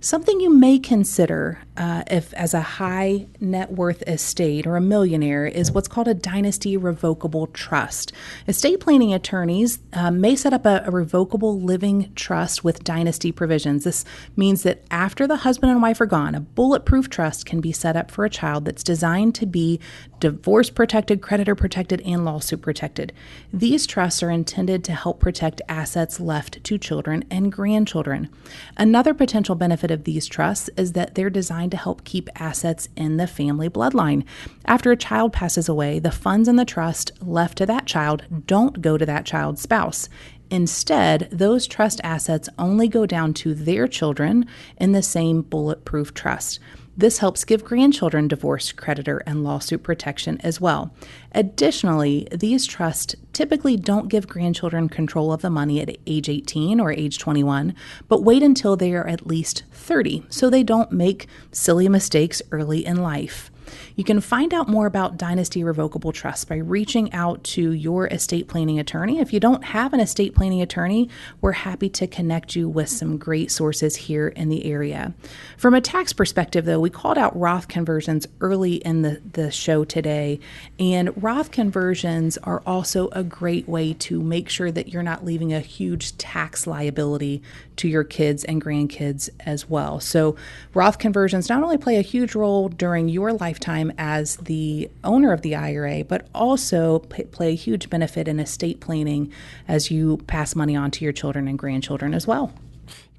Something 0.00 0.40
you 0.40 0.50
may 0.50 0.80
consider 0.80 1.60
uh, 1.76 2.02
if 2.10 2.34
as 2.34 2.54
a 2.54 2.60
high 2.60 3.28
net 3.40 3.72
worth 3.72 4.02
estate 4.08 4.66
or 4.66 4.76
a 4.76 4.80
millionaire 4.80 5.46
is 5.46 5.70
what's 5.70 5.88
called 5.88 6.08
a 6.08 6.14
dynasty 6.14 6.76
revocable 6.76 7.46
trust. 7.48 8.12
Estate 8.48 8.80
planning 8.80 9.14
attorneys 9.14 9.78
uh, 9.92 10.10
may 10.10 10.34
set 10.34 10.52
up 10.52 10.66
a, 10.66 10.87
a 10.88 10.90
revocable 10.90 11.60
living 11.60 12.10
trust 12.14 12.64
with 12.64 12.82
dynasty 12.82 13.30
provisions. 13.30 13.84
This 13.84 14.04
means 14.36 14.62
that 14.62 14.82
after 14.90 15.26
the 15.26 15.36
husband 15.36 15.70
and 15.70 15.82
wife 15.82 16.00
are 16.00 16.06
gone, 16.06 16.34
a 16.34 16.40
bulletproof 16.40 17.10
trust 17.10 17.44
can 17.44 17.60
be 17.60 17.72
set 17.72 17.94
up 17.94 18.10
for 18.10 18.24
a 18.24 18.30
child 18.30 18.64
that's 18.64 18.82
designed 18.82 19.34
to 19.36 19.46
be 19.46 19.78
divorce 20.18 20.70
protected, 20.70 21.20
creditor 21.20 21.54
protected, 21.54 22.00
and 22.04 22.24
lawsuit 22.24 22.62
protected. 22.62 23.12
These 23.52 23.86
trusts 23.86 24.22
are 24.22 24.30
intended 24.30 24.82
to 24.84 24.92
help 24.92 25.20
protect 25.20 25.62
assets 25.68 26.18
left 26.18 26.64
to 26.64 26.78
children 26.78 27.24
and 27.30 27.52
grandchildren. 27.52 28.30
Another 28.76 29.14
potential 29.14 29.54
benefit 29.54 29.90
of 29.90 30.04
these 30.04 30.26
trusts 30.26 30.70
is 30.76 30.92
that 30.92 31.14
they're 31.14 31.30
designed 31.30 31.70
to 31.72 31.76
help 31.76 32.04
keep 32.04 32.28
assets 32.36 32.88
in 32.96 33.18
the 33.18 33.26
family 33.26 33.68
bloodline. 33.68 34.24
After 34.64 34.90
a 34.90 34.96
child 34.96 35.32
passes 35.32 35.68
away, 35.68 35.98
the 35.98 36.10
funds 36.10 36.48
in 36.48 36.56
the 36.56 36.64
trust 36.64 37.12
left 37.20 37.58
to 37.58 37.66
that 37.66 37.86
child 37.86 38.24
don't 38.46 38.80
go 38.80 38.96
to 38.96 39.06
that 39.06 39.26
child's 39.26 39.60
spouse. 39.60 40.08
Instead, 40.50 41.28
those 41.30 41.66
trust 41.66 42.00
assets 42.02 42.48
only 42.58 42.88
go 42.88 43.06
down 43.06 43.34
to 43.34 43.54
their 43.54 43.86
children 43.86 44.46
in 44.78 44.92
the 44.92 45.02
same 45.02 45.42
bulletproof 45.42 46.14
trust. 46.14 46.58
This 46.98 47.18
helps 47.18 47.44
give 47.44 47.64
grandchildren 47.64 48.26
divorce, 48.26 48.72
creditor, 48.72 49.22
and 49.24 49.44
lawsuit 49.44 49.84
protection 49.84 50.40
as 50.40 50.60
well. 50.60 50.92
Additionally, 51.32 52.26
these 52.32 52.66
trusts 52.66 53.14
typically 53.32 53.76
don't 53.76 54.08
give 54.08 54.26
grandchildren 54.26 54.88
control 54.88 55.32
of 55.32 55.40
the 55.40 55.48
money 55.48 55.80
at 55.80 55.96
age 56.08 56.28
18 56.28 56.80
or 56.80 56.90
age 56.90 57.18
21, 57.18 57.72
but 58.08 58.24
wait 58.24 58.42
until 58.42 58.76
they 58.76 58.92
are 58.94 59.06
at 59.06 59.28
least 59.28 59.62
30 59.70 60.24
so 60.28 60.50
they 60.50 60.64
don't 60.64 60.90
make 60.90 61.28
silly 61.52 61.88
mistakes 61.88 62.42
early 62.50 62.84
in 62.84 62.96
life. 62.96 63.52
You 63.98 64.04
can 64.04 64.20
find 64.20 64.54
out 64.54 64.68
more 64.68 64.86
about 64.86 65.16
Dynasty 65.16 65.64
Revocable 65.64 66.12
Trust 66.12 66.48
by 66.48 66.58
reaching 66.58 67.12
out 67.12 67.42
to 67.42 67.72
your 67.72 68.06
estate 68.06 68.46
planning 68.46 68.78
attorney. 68.78 69.18
If 69.18 69.32
you 69.32 69.40
don't 69.40 69.64
have 69.64 69.92
an 69.92 69.98
estate 69.98 70.36
planning 70.36 70.62
attorney, 70.62 71.08
we're 71.40 71.50
happy 71.50 71.88
to 71.88 72.06
connect 72.06 72.54
you 72.54 72.68
with 72.68 72.88
some 72.90 73.18
great 73.18 73.50
sources 73.50 73.96
here 73.96 74.28
in 74.28 74.50
the 74.50 74.66
area. 74.66 75.14
From 75.56 75.74
a 75.74 75.80
tax 75.80 76.12
perspective, 76.12 76.64
though, 76.64 76.78
we 76.78 76.90
called 76.90 77.18
out 77.18 77.36
Roth 77.36 77.66
conversions 77.66 78.28
early 78.40 78.74
in 78.74 79.02
the, 79.02 79.20
the 79.32 79.50
show 79.50 79.84
today, 79.84 80.38
and 80.78 81.20
Roth 81.20 81.50
conversions 81.50 82.38
are 82.44 82.62
also 82.64 83.08
a 83.08 83.24
great 83.24 83.68
way 83.68 83.94
to 83.94 84.22
make 84.22 84.48
sure 84.48 84.70
that 84.70 84.90
you're 84.90 85.02
not 85.02 85.24
leaving 85.24 85.52
a 85.52 85.58
huge 85.58 86.16
tax 86.18 86.68
liability 86.68 87.42
to 87.74 87.88
your 87.88 88.04
kids 88.04 88.44
and 88.44 88.62
grandkids 88.62 89.28
as 89.40 89.68
well. 89.68 89.98
So, 89.98 90.36
Roth 90.72 91.00
conversions 91.00 91.48
not 91.48 91.64
only 91.64 91.78
play 91.78 91.96
a 91.96 92.02
huge 92.02 92.36
role 92.36 92.68
during 92.68 93.08
your 93.08 93.32
lifetime 93.32 93.87
as 93.96 94.36
the 94.36 94.90
owner 95.04 95.32
of 95.32 95.42
the 95.42 95.54
IRA, 95.54 96.04
but 96.04 96.26
also 96.34 97.00
p- 97.00 97.24
play 97.24 97.52
a 97.52 97.56
huge 97.56 97.88
benefit 97.88 98.28
in 98.28 98.40
estate 98.40 98.80
planning 98.80 99.32
as 99.66 99.90
you 99.90 100.18
pass 100.26 100.54
money 100.54 100.76
on 100.76 100.90
to 100.92 101.04
your 101.04 101.12
children 101.12 101.48
and 101.48 101.58
grandchildren 101.58 102.14
as 102.14 102.26
well. 102.26 102.52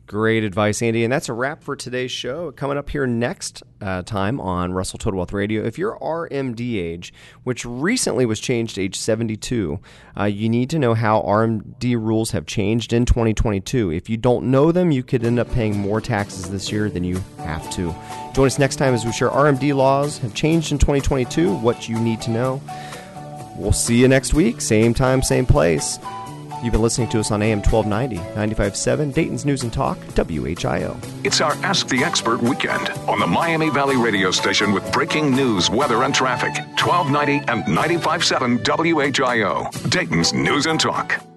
Great 0.09 0.43
advice, 0.43 0.81
Andy. 0.81 1.03
And 1.03 1.13
that's 1.13 1.29
a 1.29 1.33
wrap 1.33 1.63
for 1.63 1.75
today's 1.75 2.09
show. 2.09 2.51
Coming 2.51 2.79
up 2.79 2.89
here 2.89 3.05
next 3.05 3.61
uh, 3.79 4.01
time 4.01 4.41
on 4.41 4.73
Russell 4.73 4.97
Total 4.97 5.19
Wealth 5.19 5.31
Radio. 5.31 5.63
If 5.63 5.77
you're 5.77 5.99
RMD 5.99 6.77
age, 6.81 7.13
which 7.43 7.63
recently 7.63 8.25
was 8.25 8.39
changed 8.39 8.73
to 8.73 8.81
age 8.81 8.99
72, 8.99 9.79
uh, 10.19 10.23
you 10.23 10.49
need 10.49 10.71
to 10.71 10.79
know 10.79 10.95
how 10.95 11.21
RMD 11.21 11.93
rules 11.93 12.31
have 12.31 12.47
changed 12.47 12.91
in 12.91 13.05
2022. 13.05 13.91
If 13.91 14.09
you 14.09 14.17
don't 14.17 14.49
know 14.49 14.71
them, 14.71 14.89
you 14.89 15.03
could 15.03 15.23
end 15.23 15.37
up 15.37 15.51
paying 15.51 15.77
more 15.77 16.01
taxes 16.01 16.49
this 16.49 16.71
year 16.71 16.89
than 16.89 17.03
you 17.03 17.21
have 17.37 17.69
to. 17.75 17.93
Join 18.39 18.47
us 18.47 18.57
next 18.57 18.77
time 18.77 18.93
as 18.93 19.03
we 19.03 19.11
share 19.11 19.29
RMD 19.29 19.75
laws 19.75 20.19
have 20.19 20.33
changed 20.33 20.71
in 20.71 20.77
2022, 20.77 21.57
what 21.57 21.89
you 21.89 21.99
need 21.99 22.21
to 22.21 22.31
know. 22.31 22.61
We'll 23.57 23.73
see 23.73 23.99
you 23.99 24.07
next 24.07 24.33
week, 24.33 24.61
same 24.61 24.93
time, 24.93 25.21
same 25.21 25.45
place. 25.45 25.99
You've 26.63 26.71
been 26.71 26.81
listening 26.81 27.09
to 27.09 27.19
us 27.19 27.31
on 27.31 27.41
AM 27.41 27.57
1290, 27.61 28.15
95.7, 28.39 29.13
Dayton's 29.13 29.43
News 29.43 29.63
and 29.63 29.73
Talk, 29.73 29.97
WHIO. 30.15 30.97
It's 31.25 31.41
our 31.41 31.51
Ask 31.65 31.89
the 31.89 32.01
Expert 32.05 32.41
weekend 32.41 32.87
on 33.09 33.19
the 33.19 33.27
Miami 33.27 33.71
Valley 33.71 33.97
radio 33.97 34.31
station 34.31 34.71
with 34.71 34.89
breaking 34.93 35.35
news, 35.35 35.69
weather, 35.69 36.03
and 36.03 36.15
traffic. 36.15 36.55
1290 36.81 37.51
and 37.51 37.65
95.7 37.65 38.63
WHIO, 38.63 39.89
Dayton's 39.89 40.31
News 40.31 40.65
and 40.65 40.79
Talk. 40.79 41.28